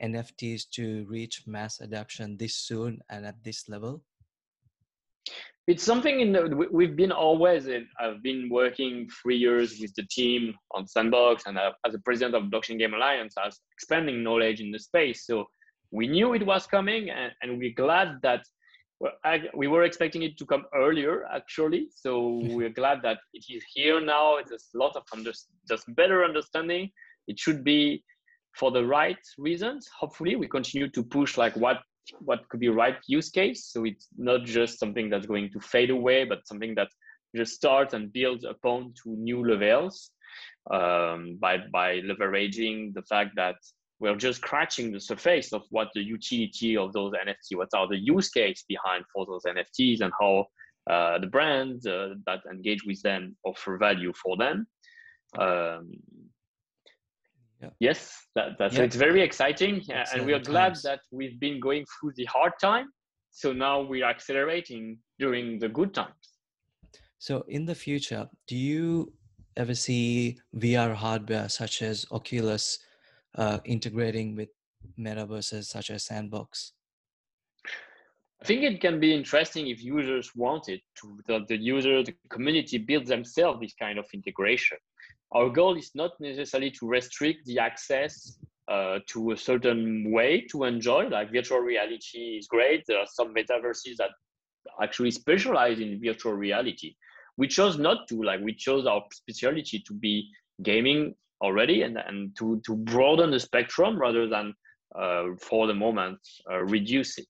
NFTs 0.03 0.69
to 0.73 1.07
reach 1.09 1.47
mass 1.47 1.81
adoption 1.81 2.37
this 2.37 2.55
soon 2.55 3.01
and 3.09 3.25
at 3.25 3.43
this 3.43 3.69
level? 3.69 4.03
It's 5.67 5.85
something 5.85 6.21
in 6.21 6.33
the, 6.33 6.69
we've 6.73 6.97
been 6.97 7.13
always 7.13 7.69
i've 8.01 8.23
been 8.23 8.49
working 8.51 9.09
three 9.23 9.37
years 9.37 9.79
with 9.81 9.95
the 9.95 10.07
team 10.11 10.55
on 10.75 10.87
sandbox 10.87 11.45
and 11.47 11.59
uh, 11.59 11.73
as 11.87 11.95
a 11.95 11.99
president 12.01 12.35
of 12.35 12.51
blockchain 12.51 12.79
game 12.79 12.95
alliance 12.95 13.35
i 13.37 13.45
was 13.45 13.61
expanding 13.81 14.23
knowledge 14.23 14.61
in 14.61 14.71
the 14.71 14.79
space. 14.79 15.27
So 15.27 15.47
we 15.91 16.07
knew 16.07 16.35
it 16.35 16.45
was 16.45 16.67
coming 16.67 17.11
and, 17.11 17.33
and 17.43 17.59
we're 17.59 17.75
glad 17.75 18.19
that 18.23 18.43
well, 19.01 19.13
I, 19.25 19.45
we 19.55 19.67
were 19.67 19.85
expecting 19.85 20.23
it 20.23 20.37
to 20.37 20.45
come 20.45 20.65
earlier 20.75 21.25
actually. 21.35 21.89
So 21.95 22.41
we're 22.57 22.77
glad 22.81 23.01
that 23.03 23.19
it 23.33 23.45
is 23.49 23.65
here 23.75 24.01
now. 24.01 24.37
There's 24.47 24.69
a 24.75 24.79
lot 24.79 24.97
of 24.97 25.05
under, 25.15 25.33
just 25.67 25.95
better 25.97 26.25
understanding. 26.25 26.91
It 27.27 27.39
should 27.39 27.65
be 27.65 28.05
for 28.55 28.71
the 28.71 28.85
right 28.85 29.25
reasons. 29.39 29.89
Hopefully 29.99 30.37
we 30.37 30.47
continue 30.47 30.89
to 30.91 31.03
push 31.03 31.39
like 31.39 31.57
what 31.57 31.79
what 32.21 32.49
could 32.49 32.61
be 32.61 32.69
right 32.69 32.97
use 33.07 33.31
case. 33.31 33.67
So 33.67 33.85
it's 33.85 34.09
not 34.17 34.45
just 34.45 34.79
something 34.79 35.11
that's 35.11 35.27
going 35.27 35.51
to 35.53 35.61
fade 35.61 35.91
away, 35.91 36.25
but 36.25 36.47
something 36.47 36.75
that 36.75 36.89
just 37.37 37.55
starts 37.55 37.95
and 37.95 38.13
builds 38.13 38.45
upon 38.45 38.95
to 39.03 39.11
new 39.11 39.47
levels 39.47 40.11
um, 40.71 41.37
by 41.41 41.59
by 41.73 42.01
leveraging 42.01 42.95
the 42.95 43.03
fact 43.03 43.31
that 43.37 43.57
we're 44.01 44.17
just 44.17 44.41
scratching 44.41 44.93
the 44.93 45.01
surface 45.01 45.53
of 45.53 45.63
what 45.71 45.89
the 45.95 46.03
utility 46.03 46.77
of 46.77 46.93
those 46.93 47.13
NFT, 47.13 47.57
what 47.57 47.69
are 47.75 47.87
the 47.87 47.99
use 47.99 48.31
case 48.31 48.65
behind 48.67 49.05
for 49.13 49.27
those 49.27 49.43
NFTs, 49.45 50.01
and 50.01 50.13
how 50.19 50.47
uh, 50.91 51.19
the 51.19 51.27
brands 51.27 51.87
uh, 51.87 52.15
that 52.27 52.41
engage 52.51 52.83
with 52.87 53.01
them 53.03 53.37
offer 53.45 53.77
value 53.77 54.13
for 54.15 54.37
them. 54.37 54.67
Um, 55.39 55.93
yeah. 57.61 57.71
Yes, 57.79 58.27
that, 58.35 58.59
that's 58.59 58.77
yeah. 58.77 58.85
it's 58.85 58.97
very 58.97 59.23
exciting, 59.23 59.83
and 59.91 60.25
we 60.25 60.33
are 60.33 60.41
glad 60.41 60.69
times. 60.69 60.83
that 60.83 61.01
we've 61.11 61.39
been 61.39 61.61
going 61.61 61.85
through 61.93 62.13
the 62.17 62.25
hard 62.25 62.53
time. 62.61 62.87
So 63.31 63.53
now 63.53 63.81
we 63.81 64.03
are 64.03 64.11
accelerating 64.11 64.99
during 65.19 65.59
the 65.59 65.69
good 65.69 65.95
times. 65.95 66.31
So 67.19 67.45
in 67.49 67.67
the 67.67 67.75
future, 67.75 68.29
do 68.47 68.57
you 68.57 69.13
ever 69.57 69.75
see 69.75 70.39
VR 70.57 70.95
hardware 70.95 71.49
such 71.49 71.83
as 71.83 72.07
Oculus 72.11 72.79
uh, 73.37 73.59
integrating 73.65 74.35
with 74.35 74.49
metaverses 74.99 75.65
such 75.65 75.91
as 75.91 76.05
Sandbox? 76.05 76.73
I 78.43 78.47
think 78.47 78.63
it 78.63 78.81
can 78.81 78.99
be 78.99 79.15
interesting 79.15 79.69
if 79.69 79.83
users 79.83 80.35
want 80.35 80.71
it 80.71 80.81
to 81.03 81.19
the, 81.27 81.45
the 81.47 81.59
user, 81.59 82.03
the 82.03 82.15
community 82.31 82.79
build 82.79 83.07
themselves 83.07 83.61
this 83.61 83.75
kind 83.75 83.99
of 83.99 84.07
integration 84.15 84.79
our 85.33 85.49
goal 85.49 85.77
is 85.77 85.91
not 85.95 86.13
necessarily 86.21 86.71
to 86.73 86.89
restrict 86.89 87.47
the 87.47 87.59
access 87.59 88.39
uh, 88.71 88.99
to 89.09 89.33
a 89.33 89.37
certain 89.37 90.11
way 90.11 90.41
to 90.51 90.65
enjoy. 90.65 91.09
Like 91.09 91.33
virtual 91.33 91.59
reality 91.59 92.39
is 92.39 92.47
great. 92.47 92.85
There 92.87 92.99
are 92.99 93.07
some 93.07 93.35
metaverses 93.35 93.97
that 93.99 94.11
actually 94.83 95.11
specialize 95.11 95.81
in 95.81 96.01
virtual 96.03 96.33
reality. 96.35 96.95
We 97.37 97.49
chose 97.49 97.79
not 97.79 98.09
to. 98.09 98.23
Like 98.23 98.41
we 98.41 98.55
chose 98.55 98.87
our 98.87 99.03
specialty 99.13 99.83
to 99.87 99.95
be 99.95 100.29
gaming 100.63 101.15
already, 101.43 101.83
and 101.83 101.97
and 101.97 102.37
to 102.39 102.61
to 102.67 102.77
broaden 102.77 103.31
the 103.31 103.41
spectrum 103.41 103.99
rather 103.99 104.29
than 104.29 104.55
uh, 104.99 105.25
for 105.41 105.67
the 105.67 105.75
moment 105.75 106.19
uh, 106.51 106.59
reduce 106.59 107.19
it. 107.19 107.29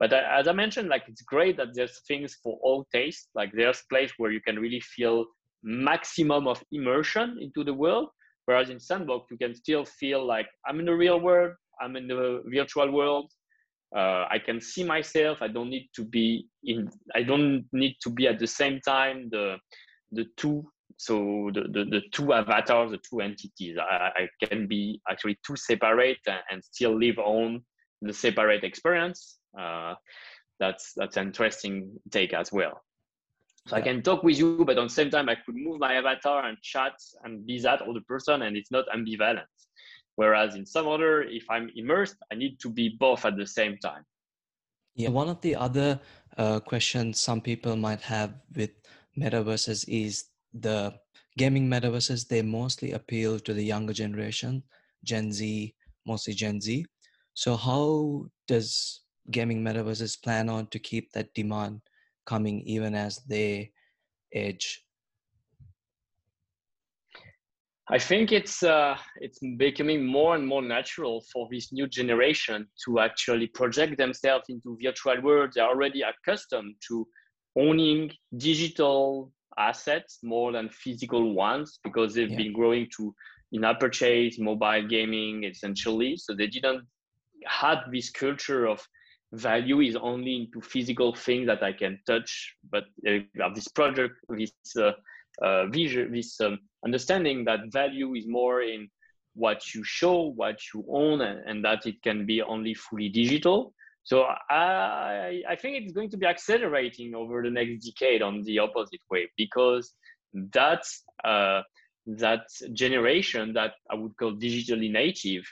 But 0.00 0.12
uh, 0.12 0.22
as 0.30 0.48
I 0.48 0.52
mentioned, 0.52 0.88
like 0.88 1.04
it's 1.08 1.22
great 1.22 1.56
that 1.56 1.74
there's 1.74 2.00
things 2.06 2.36
for 2.42 2.58
all 2.62 2.86
tastes. 2.92 3.28
Like 3.34 3.52
there's 3.52 3.82
place 3.90 4.12
where 4.18 4.30
you 4.30 4.40
can 4.40 4.58
really 4.58 4.80
feel 4.80 5.26
maximum 5.64 6.46
of 6.46 6.62
immersion 6.70 7.38
into 7.40 7.64
the 7.64 7.74
world. 7.74 8.08
Whereas 8.44 8.68
in 8.68 8.78
Sandbox, 8.78 9.30
you 9.30 9.38
can 9.38 9.54
still 9.54 9.84
feel 9.84 10.24
like 10.24 10.46
I'm 10.68 10.78
in 10.78 10.86
the 10.86 10.94
real 10.94 11.18
world, 11.18 11.54
I'm 11.80 11.96
in 11.96 12.06
the 12.06 12.42
virtual 12.46 12.90
world. 12.92 13.30
Uh, 13.96 14.26
I 14.28 14.38
can 14.44 14.60
see 14.60 14.84
myself. 14.84 15.38
I 15.40 15.48
don't 15.48 15.70
need 15.70 15.88
to 15.94 16.04
be 16.04 16.48
in. 16.64 16.90
I 17.14 17.22
don't 17.22 17.64
need 17.72 17.96
to 18.02 18.10
be 18.10 18.26
at 18.26 18.38
the 18.38 18.46
same 18.46 18.80
time 18.80 19.28
the 19.30 19.56
the 20.12 20.26
two. 20.36 20.64
So 20.96 21.50
the, 21.52 21.62
the, 21.62 21.84
the 21.84 22.02
two 22.12 22.32
avatars, 22.32 22.92
the 22.92 22.98
two 22.98 23.20
entities. 23.20 23.76
I, 23.78 24.10
I 24.16 24.46
can 24.46 24.68
be 24.68 25.00
actually 25.10 25.38
two 25.44 25.56
separate 25.56 26.18
and, 26.26 26.40
and 26.50 26.64
still 26.64 26.96
live 26.96 27.18
on 27.18 27.64
the 28.00 28.12
separate 28.12 28.62
experience. 28.64 29.38
Uh, 29.58 29.94
that's 30.60 30.92
that's 30.96 31.16
an 31.16 31.28
interesting 31.28 31.92
take 32.10 32.32
as 32.32 32.52
well. 32.52 32.80
So 33.66 33.76
yeah. 33.76 33.80
I 33.80 33.84
can 33.84 34.02
talk 34.02 34.22
with 34.22 34.38
you, 34.38 34.64
but 34.64 34.76
on 34.76 34.86
the 34.86 34.92
same 34.92 35.10
time, 35.10 35.28
I 35.28 35.36
could 35.36 35.54
move 35.54 35.80
my 35.80 35.94
avatar 35.94 36.44
and 36.46 36.60
chat 36.60 36.92
and 37.24 37.46
be 37.46 37.58
that 37.60 37.80
other 37.80 38.02
person, 38.06 38.42
and 38.42 38.56
it's 38.56 38.70
not 38.70 38.84
ambivalent. 38.94 39.46
Whereas 40.16 40.54
in 40.54 40.66
some 40.66 40.86
other, 40.86 41.22
if 41.22 41.44
I'm 41.50 41.70
immersed, 41.74 42.16
I 42.30 42.34
need 42.34 42.60
to 42.60 42.70
be 42.70 42.96
both 43.00 43.24
at 43.24 43.36
the 43.36 43.46
same 43.46 43.78
time. 43.78 44.04
Yeah, 44.94 45.08
one 45.08 45.28
of 45.28 45.40
the 45.40 45.56
other 45.56 45.98
uh, 46.36 46.60
questions 46.60 47.20
some 47.20 47.40
people 47.40 47.74
might 47.74 48.00
have 48.02 48.34
with 48.54 48.70
metaverses 49.18 49.84
is 49.88 50.26
the 50.52 50.94
gaming 51.36 51.68
metaverses. 51.68 52.28
They 52.28 52.42
mostly 52.42 52.92
appeal 52.92 53.40
to 53.40 53.54
the 53.54 53.64
younger 53.64 53.92
generation, 53.92 54.62
Gen 55.04 55.32
Z, 55.32 55.74
mostly 56.06 56.34
Gen 56.34 56.60
Z. 56.60 56.84
So, 57.32 57.56
how 57.56 58.26
does 58.46 59.00
gaming 59.30 59.64
metaverses 59.64 60.22
plan 60.22 60.48
on 60.48 60.68
to 60.68 60.78
keep 60.78 61.12
that 61.12 61.34
demand 61.34 61.80
coming 62.26 62.60
even 62.62 62.94
as 62.94 63.18
they 63.28 63.72
age? 64.34 64.84
I 67.90 67.98
think 67.98 68.32
it's 68.32 68.62
uh, 68.62 68.96
it's 69.20 69.38
becoming 69.58 70.06
more 70.06 70.34
and 70.34 70.46
more 70.46 70.62
natural 70.62 71.22
for 71.30 71.46
this 71.50 71.70
new 71.70 71.86
generation 71.86 72.66
to 72.86 73.00
actually 73.00 73.48
project 73.48 73.98
themselves 73.98 74.46
into 74.48 74.78
virtual 74.82 75.20
worlds. 75.20 75.56
They're 75.56 75.68
already 75.68 76.02
accustomed 76.02 76.76
to 76.88 77.06
owning 77.56 78.10
digital 78.38 79.32
assets 79.58 80.18
more 80.22 80.50
than 80.52 80.70
physical 80.70 81.34
ones 81.34 81.78
because 81.84 82.14
they've 82.14 82.30
yeah. 82.30 82.38
been 82.38 82.52
growing 82.54 82.88
to 82.96 83.14
in-app 83.52 83.80
purchase, 83.80 84.38
mobile 84.38 84.88
gaming, 84.88 85.44
essentially. 85.44 86.16
So 86.16 86.34
they 86.34 86.46
didn't 86.46 86.86
had 87.46 87.80
this 87.92 88.10
culture 88.10 88.66
of 88.66 88.80
value 89.34 89.80
is 89.80 89.96
only 89.96 90.36
into 90.36 90.60
physical 90.60 91.14
things 91.14 91.46
that 91.46 91.62
I 91.62 91.72
can 91.72 91.98
touch, 92.06 92.54
but 92.70 92.84
uh, 93.08 93.48
this 93.54 93.68
project, 93.68 94.14
this 94.28 94.52
uh, 94.76 94.92
uh, 95.42 95.66
vision, 95.66 96.12
this 96.12 96.40
um, 96.40 96.58
understanding 96.84 97.44
that 97.44 97.72
value 97.72 98.14
is 98.14 98.26
more 98.26 98.62
in 98.62 98.88
what 99.34 99.74
you 99.74 99.82
show, 99.82 100.32
what 100.36 100.58
you 100.72 100.84
own, 100.88 101.20
and, 101.20 101.40
and, 101.46 101.64
that 101.64 101.86
it 101.86 102.00
can 102.02 102.24
be 102.24 102.40
only 102.40 102.72
fully 102.74 103.08
digital. 103.08 103.74
So 104.04 104.26
I, 104.50 105.42
I 105.48 105.56
think 105.56 105.82
it's 105.82 105.92
going 105.92 106.10
to 106.10 106.16
be 106.16 106.26
accelerating 106.26 107.14
over 107.14 107.42
the 107.42 107.50
next 107.50 107.84
decade 107.84 108.22
on 108.22 108.42
the 108.42 108.60
opposite 108.60 109.00
way 109.10 109.28
because 109.36 109.92
that 110.52 110.84
uh, 111.24 111.62
that 112.06 112.46
generation 112.74 113.54
that 113.54 113.72
I 113.90 113.94
would 113.94 114.16
call 114.16 114.32
digitally 114.34 114.92
native 114.92 115.44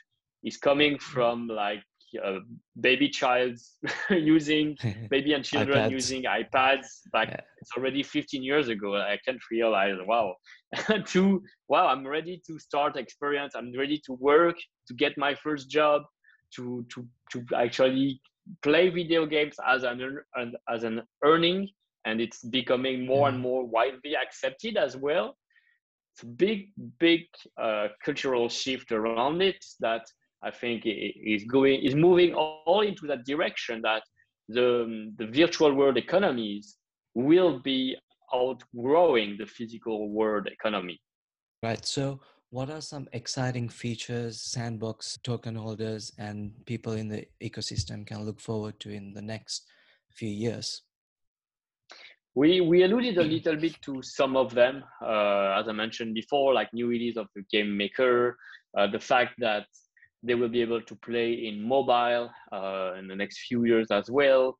is 0.44 0.58
coming 0.58 0.98
from 0.98 1.48
like 1.48 1.82
uh, 2.24 2.38
baby 2.80 3.08
child 3.08 3.56
using 4.10 4.76
baby 5.10 5.32
and 5.32 5.44
children 5.44 5.90
using 5.90 6.24
iPads 6.24 6.86
back 7.12 7.28
yeah. 7.28 7.40
it's 7.60 7.70
already 7.76 8.02
15 8.02 8.42
years 8.42 8.68
ago. 8.68 8.96
I 8.96 9.18
can't 9.24 9.40
realize 9.50 9.96
wow 10.06 10.34
to 11.06 11.42
wow 11.68 11.86
I'm 11.88 12.06
ready 12.06 12.42
to 12.46 12.58
start 12.58 12.96
experience. 12.96 13.54
I'm 13.54 13.72
ready 13.76 14.00
to 14.06 14.12
work 14.14 14.56
to 14.88 14.94
get 14.94 15.16
my 15.16 15.34
first 15.34 15.70
job 15.70 16.02
to 16.56 16.84
to 16.94 17.06
to 17.32 17.44
actually 17.56 18.20
play 18.62 18.88
video 18.88 19.26
games 19.26 19.56
as 19.66 19.84
an 19.84 20.18
as 20.68 20.84
an 20.84 21.02
earning 21.24 21.68
and 22.04 22.20
it's 22.20 22.42
becoming 22.42 23.06
more 23.06 23.28
and 23.28 23.38
more 23.38 23.64
widely 23.64 24.16
accepted 24.16 24.76
as 24.76 24.96
well. 24.96 25.36
It's 26.14 26.24
a 26.24 26.26
big 26.26 26.70
big 26.98 27.22
uh, 27.60 27.88
cultural 28.04 28.48
shift 28.48 28.92
around 28.92 29.40
it 29.42 29.64
that 29.80 30.04
I 30.42 30.50
think 30.50 30.82
is 30.84 31.44
going 31.44 31.82
is 31.82 31.94
moving 31.94 32.34
all 32.34 32.80
into 32.80 33.06
that 33.06 33.24
direction 33.24 33.80
that 33.82 34.02
the 34.48 35.12
the 35.18 35.26
virtual 35.26 35.72
world 35.72 35.96
economies 35.96 36.76
will 37.14 37.60
be 37.60 37.96
outgrowing 38.34 39.36
the 39.38 39.46
physical 39.46 40.08
world 40.08 40.46
economy. 40.46 40.98
Right. 41.62 41.84
So, 41.84 42.20
what 42.50 42.70
are 42.70 42.80
some 42.80 43.08
exciting 43.12 43.68
features 43.68 44.40
sandbox 44.40 45.18
token 45.22 45.54
holders 45.54 46.12
and 46.18 46.52
people 46.66 46.94
in 46.94 47.08
the 47.08 47.26
ecosystem 47.42 48.06
can 48.06 48.24
look 48.24 48.40
forward 48.40 48.80
to 48.80 48.90
in 48.90 49.14
the 49.14 49.22
next 49.22 49.68
few 50.10 50.28
years? 50.28 50.82
We, 52.34 52.62
we 52.62 52.82
alluded 52.82 53.18
a 53.18 53.22
little 53.22 53.56
bit 53.56 53.80
to 53.82 54.02
some 54.02 54.36
of 54.36 54.54
them, 54.54 54.82
uh, 55.02 55.58
as 55.58 55.68
I 55.68 55.72
mentioned 55.72 56.14
before, 56.14 56.54
like 56.54 56.72
new 56.72 56.86
release 56.88 57.18
of 57.18 57.28
the 57.34 57.42
game 57.52 57.76
maker, 57.76 58.38
uh, 58.76 58.86
the 58.86 59.00
fact 59.00 59.34
that 59.38 59.66
they 60.22 60.34
will 60.34 60.48
be 60.48 60.62
able 60.62 60.80
to 60.80 60.94
play 60.96 61.32
in 61.32 61.66
mobile 61.66 62.30
uh, 62.52 62.92
in 62.98 63.08
the 63.08 63.16
next 63.16 63.40
few 63.48 63.64
years 63.64 63.88
as 63.90 64.10
well. 64.10 64.56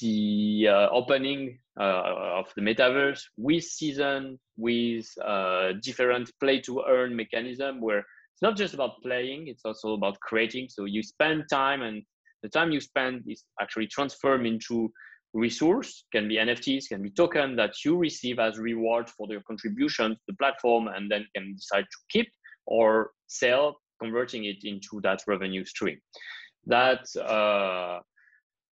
The 0.00 0.68
uh, 0.68 0.88
opening 0.90 1.58
uh, 1.78 2.38
of 2.40 2.52
the 2.54 2.62
metaverse 2.62 3.22
with 3.36 3.64
season, 3.64 4.38
with 4.56 5.06
uh, 5.24 5.72
different 5.82 6.30
play 6.38 6.60
to 6.60 6.84
earn 6.86 7.16
mechanism 7.16 7.80
where 7.80 8.00
it's 8.00 8.42
not 8.42 8.56
just 8.56 8.74
about 8.74 9.02
playing, 9.02 9.48
it's 9.48 9.64
also 9.64 9.94
about 9.94 10.20
creating. 10.20 10.68
So 10.68 10.84
you 10.84 11.02
spend 11.02 11.44
time 11.50 11.82
and 11.82 12.02
the 12.42 12.48
time 12.48 12.70
you 12.70 12.80
spend 12.80 13.24
is 13.26 13.44
actually 13.60 13.86
transformed 13.86 14.46
into 14.46 14.92
resource, 15.32 16.04
can 16.12 16.28
be 16.28 16.36
NFTs, 16.36 16.88
can 16.88 17.02
be 17.02 17.10
token 17.10 17.56
that 17.56 17.72
you 17.84 17.96
receive 17.96 18.38
as 18.38 18.58
reward 18.58 19.08
for 19.08 19.26
your 19.30 19.42
contribution 19.42 20.12
to 20.12 20.20
the 20.28 20.34
platform 20.34 20.88
and 20.88 21.10
then 21.10 21.26
can 21.34 21.54
decide 21.54 21.84
to 21.84 21.98
keep 22.10 22.28
or 22.66 23.10
sell 23.26 23.79
converting 24.00 24.44
it 24.44 24.64
into 24.64 25.00
that 25.02 25.22
revenue 25.26 25.64
stream. 25.64 25.98
That 26.66 27.04
uh, 27.16 28.00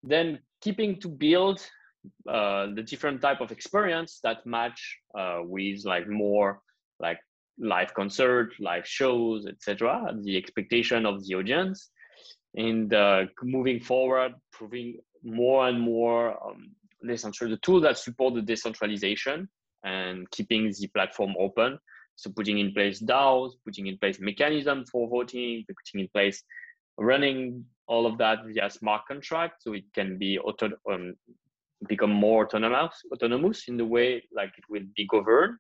then 0.03 0.41
keeping 0.61 1.01
to 1.01 1.09
build 1.09 1.61
uh, 2.29 2.67
the 2.75 2.83
different 2.83 3.21
type 3.21 3.41
of 3.41 3.51
experience 3.51 4.21
that 4.23 4.47
match 4.47 4.99
uh, 5.19 5.41
with 5.43 5.85
like 5.85 6.09
more 6.09 6.61
like 7.01 7.19
live 7.59 7.93
concert, 7.95 8.53
live 8.61 8.87
shows, 8.87 9.47
etc. 9.47 10.13
The 10.23 10.37
expectation 10.37 11.07
of 11.07 11.25
the 11.27 11.35
audience, 11.35 11.91
and 12.55 12.93
uh, 12.95 13.25
moving 13.43 13.81
forward, 13.81 14.35
proving 14.53 14.99
more 15.23 15.69
and 15.69 15.81
more 15.81 16.31
um, 16.45 16.71
the 17.03 17.59
tool 17.63 17.81
that 17.81 17.99
support 17.99 18.35
the 18.35 18.43
decentralization 18.43 19.49
and 19.85 20.31
keeping 20.31 20.73
the 20.79 20.89
platform 20.89 21.35
open 21.39 21.79
so 22.19 22.31
putting 22.31 22.59
in 22.59 22.73
place 22.73 23.01
DAOs, 23.01 23.53
putting 23.65 23.87
in 23.87 23.97
place 23.99 24.19
mechanism 24.19 24.85
for 24.91 25.09
voting, 25.09 25.65
putting 25.69 26.01
in 26.01 26.09
place 26.09 26.43
running 26.99 27.65
all 27.87 28.07
of 28.07 28.19
that 28.19 28.39
via 28.45 28.69
smart 28.69 29.03
contract, 29.07 29.63
so 29.63 29.73
it 29.73 29.85
can 29.95 30.19
be 30.19 30.37
auto 30.41 30.69
um, 30.91 31.15
become 31.89 32.11
more 32.11 32.45
autonomous, 32.45 32.97
autonomous 33.13 33.69
in 33.69 33.77
the 33.77 33.85
way 33.85 34.21
like 34.35 34.51
it 34.59 34.65
will 34.69 34.83
be 34.97 35.07
governed. 35.07 35.57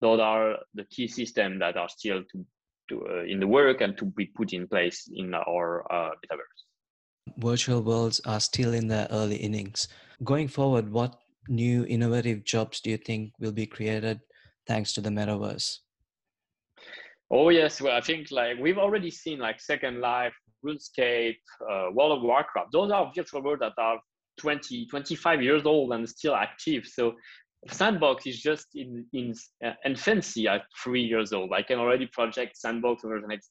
Those 0.00 0.20
are 0.20 0.58
the 0.74 0.84
key 0.84 1.08
systems 1.08 1.58
that 1.58 1.76
are 1.76 1.88
still 1.88 2.22
to, 2.30 2.46
to 2.90 3.06
uh, 3.08 3.24
in 3.24 3.40
the 3.40 3.48
work 3.48 3.80
and 3.80 3.98
to 3.98 4.04
be 4.04 4.26
put 4.26 4.52
in 4.52 4.68
place 4.68 5.10
in 5.12 5.34
our 5.34 5.84
uh, 5.92 6.10
metaverse. 6.10 6.60
Virtual 7.38 7.82
worlds 7.82 8.20
are 8.24 8.38
still 8.38 8.72
in 8.72 8.86
their 8.86 9.08
early 9.10 9.36
innings. 9.36 9.88
Going 10.22 10.46
forward, 10.46 10.92
what 10.92 11.18
new 11.48 11.84
innovative 11.86 12.44
jobs 12.44 12.80
do 12.80 12.90
you 12.90 12.98
think 12.98 13.32
will 13.40 13.52
be 13.52 13.66
created 13.66 14.20
thanks 14.68 14.92
to 14.92 15.00
the 15.00 15.10
metaverse? 15.10 15.78
Oh 17.30 17.50
yes, 17.50 17.80
well 17.80 17.96
I 17.96 18.00
think 18.00 18.30
like 18.30 18.58
we've 18.58 18.78
already 18.78 19.10
seen 19.10 19.38
like 19.38 19.60
Second 19.60 20.00
Life, 20.00 20.34
RuneScape, 20.64 21.36
uh, 21.70 21.88
World 21.92 22.18
of 22.18 22.22
Warcraft. 22.22 22.72
Those 22.72 22.90
are 22.90 23.12
virtual 23.14 23.42
worlds 23.42 23.60
that 23.60 23.74
are 23.78 23.98
20, 24.38 24.86
25 24.86 25.42
years 25.42 25.66
old 25.66 25.92
and 25.92 26.08
still 26.08 26.34
active. 26.34 26.86
So 26.86 27.14
Sandbox 27.70 28.26
is 28.26 28.40
just 28.40 28.68
in 28.74 29.04
in 29.12 29.34
uh, 29.64 29.72
infancy 29.84 30.48
at 30.48 30.62
three 30.82 31.02
years 31.02 31.32
old. 31.32 31.52
I 31.52 31.62
can 31.62 31.78
already 31.78 32.06
project 32.06 32.56
Sandbox 32.56 33.04
over 33.04 33.20
the 33.20 33.26
next 33.26 33.50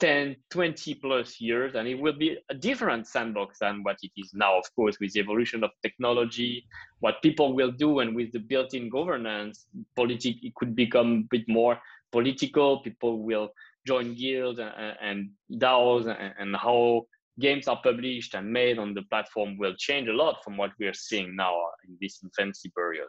10, 0.00 0.34
20 0.50 0.94
plus 0.94 1.40
years, 1.40 1.74
and 1.74 1.86
it 1.86 1.94
will 1.94 2.14
be 2.14 2.38
a 2.48 2.54
different 2.54 3.06
sandbox 3.06 3.58
than 3.58 3.82
what 3.82 3.96
it 4.02 4.10
is 4.16 4.30
now, 4.32 4.58
of 4.58 4.64
course, 4.74 4.96
with 4.98 5.12
the 5.12 5.20
evolution 5.20 5.62
of 5.62 5.70
technology, 5.82 6.64
what 7.00 7.22
people 7.22 7.54
will 7.54 7.70
do, 7.70 8.00
and 8.00 8.16
with 8.16 8.32
the 8.32 8.38
built-in 8.38 8.88
governance, 8.88 9.66
politics, 9.94 10.38
it 10.42 10.54
could 10.54 10.74
become 10.74 11.12
a 11.12 11.36
bit 11.36 11.46
more 11.48 11.78
political. 12.12 12.80
People 12.80 13.22
will 13.22 13.50
join 13.86 14.14
guilds 14.14 14.58
and, 14.58 14.96
and 15.00 15.30
DAOs, 15.52 16.06
and, 16.06 16.34
and 16.38 16.56
how 16.56 17.06
games 17.40 17.68
are 17.68 17.80
published 17.82 18.34
and 18.34 18.52
made 18.52 18.78
on 18.78 18.94
the 18.94 19.02
platform 19.02 19.56
will 19.58 19.74
change 19.76 20.08
a 20.08 20.12
lot 20.12 20.44
from 20.44 20.56
what 20.56 20.70
we 20.78 20.86
are 20.86 20.94
seeing 20.94 21.34
now 21.34 21.56
in 21.88 21.96
this 22.00 22.20
infancy 22.22 22.70
period. 22.76 23.08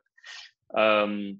Um, 0.75 1.39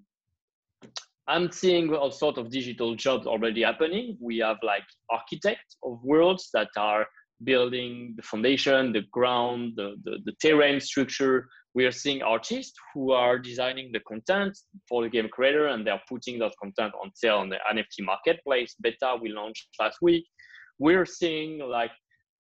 I'm 1.28 1.52
seeing 1.52 1.93
all 1.93 2.12
sorts 2.12 2.38
of 2.38 2.50
digital 2.50 2.95
jobs 2.95 3.26
already 3.26 3.63
happening. 3.63 4.17
We 4.19 4.39
have 4.39 4.58
like 4.63 4.84
architects 5.10 5.78
of 5.84 6.04
worlds 6.04 6.50
that 6.54 6.69
are 6.76 7.08
building 7.43 8.13
the 8.17 8.21
foundation, 8.21 8.91
the 8.91 9.04
ground, 9.12 9.74
the, 9.76 9.95
the, 10.04 10.17
the 10.26 10.34
terrain 10.41 10.80
structure. 10.80 11.47
We 11.74 11.86
are 11.86 11.92
seeing 11.92 12.22
artists 12.22 12.74
who 12.94 13.14
are 13.14 13.40
designing 13.40 13.92
the 13.94 14.02
content 14.02 14.58
for 14.90 15.04
the 15.04 15.10
game 15.10 15.30
creator 15.30 15.68
and 15.68 15.88
they're 15.88 16.02
putting 16.10 16.40
that 16.40 16.54
content 16.62 16.94
on 17.02 17.12
sale 17.16 17.38
on 17.38 17.50
the 17.50 17.60
NFT 17.72 18.06
marketplace. 18.06 18.76
Beta 18.82 19.18
we 19.22 19.30
launched 19.30 19.68
last 19.80 19.98
week. 20.02 20.26
We're 20.80 21.06
seeing 21.06 21.60
like 21.60 21.92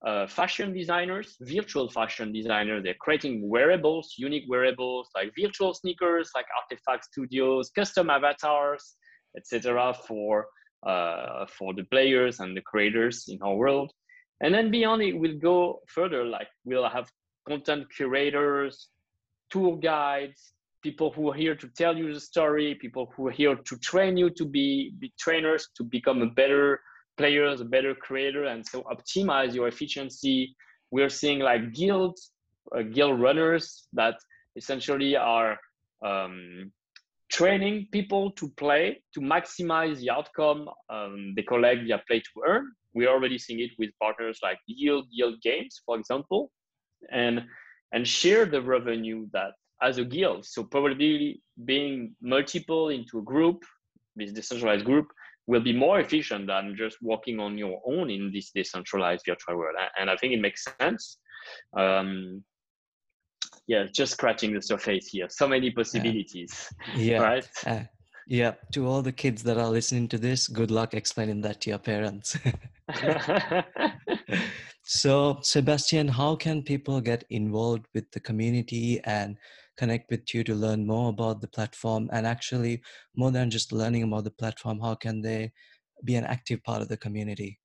uh, 0.05 0.27
fashion 0.27 0.73
designers, 0.73 1.37
virtual 1.41 1.89
fashion 1.89 2.33
designers. 2.33 2.83
They're 2.83 2.95
creating 2.99 3.47
wearables, 3.47 4.15
unique 4.17 4.45
wearables 4.49 5.09
like 5.15 5.31
virtual 5.39 5.73
sneakers, 5.73 6.31
like 6.35 6.45
RTFKT 6.59 7.03
studios, 7.03 7.69
custom 7.69 8.09
avatars, 8.09 8.95
etc. 9.37 9.93
for 10.07 10.47
uh, 10.85 11.45
for 11.45 11.73
the 11.73 11.83
players 11.85 12.39
and 12.39 12.57
the 12.57 12.61
creators 12.61 13.25
in 13.27 13.37
our 13.43 13.55
world. 13.55 13.91
And 14.41 14.53
then 14.53 14.71
beyond 14.71 15.03
it, 15.03 15.13
we'll 15.13 15.37
go 15.37 15.81
further. 15.87 16.25
Like 16.25 16.47
we'll 16.65 16.89
have 16.89 17.07
content 17.47 17.85
curators, 17.95 18.89
tour 19.51 19.77
guides, 19.77 20.53
people 20.81 21.11
who 21.11 21.29
are 21.29 21.35
here 21.35 21.55
to 21.55 21.67
tell 21.69 21.95
you 21.95 22.13
the 22.13 22.19
story, 22.19 22.75
people 22.75 23.11
who 23.15 23.27
are 23.27 23.31
here 23.31 23.55
to 23.55 23.77
train 23.77 24.17
you 24.17 24.29
to 24.31 24.45
be, 24.45 24.93
be 24.99 25.13
trainers 25.19 25.67
to 25.77 25.83
become 25.83 26.21
a 26.21 26.27
better 26.27 26.81
players, 27.17 27.61
a 27.61 27.65
better 27.65 27.93
creator, 27.93 28.45
and 28.45 28.65
so 28.65 28.83
optimize 28.83 29.53
your 29.53 29.67
efficiency. 29.67 30.55
We're 30.89 31.09
seeing 31.09 31.39
like 31.39 31.73
guild, 31.73 32.17
uh, 32.75 32.81
guild 32.81 33.21
runners 33.21 33.87
that 33.93 34.15
essentially 34.55 35.15
are 35.15 35.57
um, 36.03 36.71
training 37.29 37.87
people 37.91 38.31
to 38.31 38.49
play 38.49 39.01
to 39.13 39.21
maximize 39.21 39.99
the 39.99 40.09
outcome 40.09 40.67
um, 40.89 41.33
they 41.35 41.43
collect 41.43 41.83
via 41.83 42.01
play 42.07 42.19
to 42.19 42.41
earn. 42.45 42.65
We're 42.93 43.09
already 43.09 43.37
seeing 43.37 43.61
it 43.61 43.71
with 43.79 43.91
partners 44.01 44.39
like 44.43 44.57
Yield, 44.67 45.05
Yield 45.09 45.35
Games, 45.41 45.81
for 45.85 45.97
example, 45.97 46.51
and 47.11 47.43
and 47.91 48.07
share 48.07 48.45
the 48.45 48.61
revenue 48.61 49.27
that 49.33 49.51
as 49.81 49.97
a 49.97 50.05
guild. 50.05 50.45
So 50.45 50.63
probably 50.63 51.41
being 51.65 52.15
multiple 52.21 52.89
into 52.89 53.19
a 53.19 53.23
group, 53.23 53.63
this 54.15 54.31
decentralized 54.31 54.85
group, 54.85 55.07
will 55.47 55.61
be 55.61 55.73
more 55.73 55.99
efficient 55.99 56.47
than 56.47 56.75
just 56.77 56.97
working 57.01 57.39
on 57.39 57.57
your 57.57 57.81
own 57.85 58.09
in 58.09 58.31
this 58.31 58.51
decentralized 58.51 59.23
virtual 59.27 59.57
world. 59.57 59.75
And 59.99 60.09
I 60.09 60.15
think 60.15 60.33
it 60.33 60.39
makes 60.39 60.65
sense. 60.79 61.17
Um, 61.75 62.43
yeah, 63.67 63.85
just 63.93 64.13
scratching 64.13 64.53
the 64.53 64.61
surface 64.61 65.07
here. 65.07 65.27
So 65.29 65.47
many 65.47 65.71
possibilities. 65.71 66.71
Yeah. 66.95 67.21
Right. 67.21 67.49
Uh, 67.65 67.81
yeah. 68.27 68.53
To 68.73 68.87
all 68.87 69.01
the 69.01 69.11
kids 69.11 69.43
that 69.43 69.57
are 69.57 69.69
listening 69.69 70.07
to 70.09 70.17
this, 70.17 70.47
good 70.47 70.71
luck 70.71 70.93
explaining 70.93 71.41
that 71.41 71.61
to 71.61 71.69
your 71.71 71.79
parents. 71.79 72.37
so, 74.83 75.39
Sebastian, 75.41 76.07
how 76.07 76.35
can 76.35 76.63
people 76.63 77.01
get 77.01 77.23
involved 77.29 77.85
with 77.93 78.09
the 78.11 78.19
community 78.19 78.99
and 79.03 79.37
connect 79.77 80.09
with 80.09 80.33
you 80.33 80.43
to 80.43 80.55
learn 80.55 80.85
more 80.85 81.09
about 81.09 81.39
the 81.41 81.47
platform? 81.47 82.09
And 82.11 82.25
actually 82.25 82.81
more 83.15 83.31
than 83.31 83.49
just 83.49 83.71
learning 83.71 84.03
about 84.03 84.23
the 84.23 84.31
platform 84.31 84.79
how 84.79 84.95
can 84.95 85.21
they 85.21 85.51
be 86.03 86.15
an 86.15 86.25
active 86.25 86.63
part 86.63 86.81
of 86.81 86.87
the 86.87 86.97
community? 86.97 87.59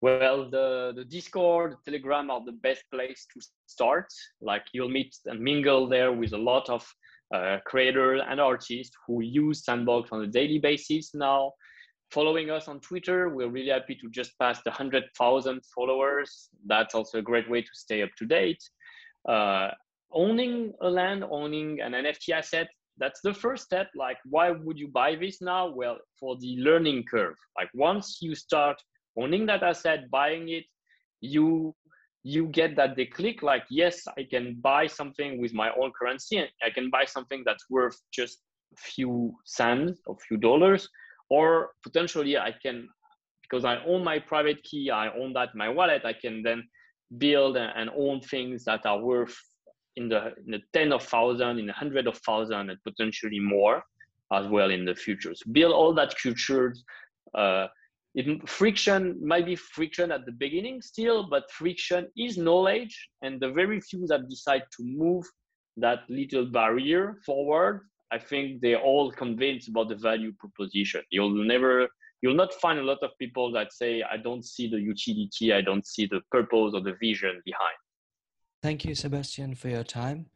Well 0.00 0.50
the, 0.50 0.92
the 0.94 1.04
discord 1.04 1.76
the 1.84 1.90
telegram 1.90 2.30
are 2.30 2.44
the 2.44 2.52
best 2.52 2.82
place 2.92 3.26
to 3.32 3.46
start. 3.66 4.06
Like 4.40 4.64
you'll 4.72 4.90
meet 4.90 5.16
and 5.26 5.40
mingle 5.40 5.88
there 5.88 6.12
with 6.12 6.32
a 6.32 6.38
lot 6.38 6.68
of 6.68 6.86
uh, 7.34 7.58
creators 7.64 8.20
and 8.28 8.40
artists 8.40 8.94
who 9.06 9.22
use 9.22 9.64
sandbox 9.64 10.10
on 10.12 10.22
a 10.22 10.26
daily 10.26 10.58
basis 10.58 11.14
now 11.14 11.52
following 12.10 12.50
us 12.50 12.68
on 12.68 12.80
twitter 12.80 13.28
we're 13.28 13.48
really 13.48 13.70
happy 13.70 13.94
to 13.94 14.08
just 14.10 14.38
pass 14.38 14.62
the 14.62 14.70
100000 14.70 15.60
followers 15.74 16.48
that's 16.66 16.94
also 16.94 17.18
a 17.18 17.22
great 17.22 17.48
way 17.50 17.60
to 17.60 17.70
stay 17.72 18.02
up 18.02 18.10
to 18.16 18.26
date 18.26 18.62
uh, 19.28 19.70
owning 20.14 20.72
a 20.80 20.88
land, 20.88 21.24
owning 21.28 21.80
an 21.80 21.92
NFT 21.92 22.30
asset, 22.30 22.68
that's 22.96 23.20
the 23.22 23.34
first 23.34 23.64
step. 23.64 23.88
Like, 23.94 24.18
why 24.24 24.50
would 24.50 24.78
you 24.78 24.88
buy 24.88 25.16
this 25.16 25.42
now? 25.42 25.68
Well, 25.68 25.98
for 26.18 26.36
the 26.38 26.56
learning 26.58 27.04
curve. 27.10 27.36
Like, 27.58 27.68
once 27.74 28.18
you 28.22 28.34
start 28.34 28.76
owning 29.18 29.46
that 29.46 29.62
asset, 29.62 30.10
buying 30.10 30.48
it, 30.48 30.64
you 31.20 31.74
you 32.26 32.46
get 32.46 32.74
that 32.74 32.96
they 32.96 33.04
click 33.04 33.42
like, 33.42 33.64
yes, 33.68 34.00
I 34.16 34.22
can 34.24 34.56
buy 34.62 34.86
something 34.86 35.38
with 35.42 35.52
my 35.52 35.70
own 35.78 35.92
currency, 35.92 36.38
and 36.38 36.48
I 36.62 36.70
can 36.70 36.88
buy 36.88 37.04
something 37.04 37.42
that's 37.44 37.68
worth 37.68 38.00
just 38.14 38.38
a 38.72 38.80
few 38.80 39.34
cents 39.44 40.00
or 40.06 40.16
few 40.26 40.38
dollars, 40.38 40.88
or 41.30 41.70
potentially 41.82 42.36
I 42.38 42.54
can, 42.62 42.88
because 43.42 43.64
I 43.64 43.78
own 43.84 44.04
my 44.04 44.18
private 44.18 44.62
key, 44.62 44.90
I 44.90 45.08
own 45.14 45.32
that 45.34 45.54
my 45.54 45.68
wallet, 45.68 46.04
I 46.04 46.12
can 46.12 46.42
then 46.42 46.64
build 47.18 47.56
and 47.56 47.90
own 47.96 48.20
things 48.20 48.64
that 48.64 48.86
are 48.86 48.98
worth 48.98 49.36
in 49.96 50.08
the 50.08 50.34
in 50.44 50.52
the 50.52 50.60
ten 50.72 50.92
of 50.92 51.02
thousand, 51.02 51.58
in 51.58 51.66
the 51.66 51.72
hundred 51.72 52.06
of 52.06 52.18
thousand, 52.18 52.70
and 52.70 52.78
potentially 52.82 53.40
more 53.40 53.82
as 54.32 54.48
well 54.48 54.70
in 54.70 54.84
the 54.84 54.94
future. 54.94 55.34
So 55.34 55.50
build 55.52 55.72
all 55.72 55.94
that 55.94 56.14
culture. 56.20 56.74
Uh, 57.34 57.68
it, 58.14 58.48
friction 58.48 59.18
might 59.26 59.46
be 59.46 59.56
friction 59.56 60.12
at 60.12 60.24
the 60.24 60.32
beginning 60.32 60.80
still, 60.82 61.28
but 61.28 61.50
friction 61.50 62.08
is 62.16 62.38
knowledge, 62.38 63.08
and 63.22 63.40
the 63.40 63.50
very 63.50 63.80
few 63.80 64.06
that 64.06 64.28
decide 64.28 64.62
to 64.76 64.84
move 64.84 65.24
that 65.76 66.00
little 66.08 66.46
barrier 66.46 67.18
forward, 67.26 67.88
I 68.10 68.18
think 68.18 68.60
they're 68.60 68.80
all 68.80 69.10
convinced 69.10 69.68
about 69.68 69.88
the 69.88 69.96
value 69.96 70.32
proposition. 70.38 71.02
You'll 71.10 71.44
never, 71.44 71.88
you'll 72.22 72.34
not 72.34 72.52
find 72.54 72.78
a 72.78 72.82
lot 72.82 72.98
of 73.02 73.10
people 73.18 73.52
that 73.52 73.72
say, 73.72 74.02
I 74.02 74.16
don't 74.16 74.44
see 74.44 74.68
the 74.68 74.80
utility, 74.80 75.52
I 75.52 75.60
don't 75.60 75.86
see 75.86 76.06
the 76.06 76.20
purpose 76.30 76.72
or 76.74 76.80
the 76.80 76.94
vision 77.00 77.40
behind. 77.44 77.76
Thank 78.62 78.84
you, 78.84 78.94
Sebastian, 78.94 79.54
for 79.54 79.68
your 79.68 79.84
time. 79.84 80.26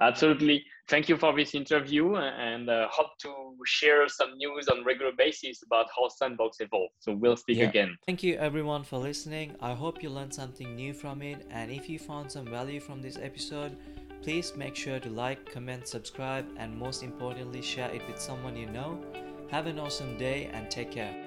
Absolutely. 0.00 0.62
Thank 0.88 1.08
you 1.08 1.16
for 1.16 1.34
this 1.34 1.54
interview 1.54 2.16
and 2.16 2.68
uh, 2.68 2.86
hope 2.90 3.16
to 3.22 3.56
share 3.64 4.06
some 4.08 4.36
news 4.36 4.68
on 4.68 4.84
regular 4.84 5.12
basis 5.16 5.62
about 5.62 5.86
how 5.96 6.08
Sandbox 6.08 6.58
evolves. 6.60 6.92
So 7.00 7.14
we'll 7.14 7.36
speak 7.36 7.58
yeah. 7.58 7.68
again. 7.68 7.96
Thank 8.04 8.22
you 8.22 8.36
everyone 8.36 8.84
for 8.84 8.98
listening. 8.98 9.56
I 9.60 9.72
hope 9.72 10.02
you 10.02 10.10
learned 10.10 10.34
something 10.34 10.76
new 10.76 10.92
from 10.92 11.22
it. 11.22 11.46
And 11.50 11.70
if 11.70 11.88
you 11.88 11.98
found 11.98 12.30
some 12.30 12.46
value 12.46 12.78
from 12.78 13.00
this 13.00 13.16
episode, 13.16 13.78
please 14.22 14.54
make 14.56 14.74
sure 14.74 15.00
to 15.00 15.08
like, 15.08 15.50
comment, 15.52 15.86
subscribe, 15.86 16.46
and 16.56 16.76
most 16.76 17.02
importantly, 17.02 17.62
share 17.62 17.90
it 17.90 18.02
with 18.06 18.20
someone 18.20 18.56
you 18.56 18.66
know. 18.66 18.98
Have 19.50 19.66
an 19.66 19.78
awesome 19.78 20.18
day 20.18 20.50
and 20.52 20.70
take 20.70 20.90
care. 20.90 21.25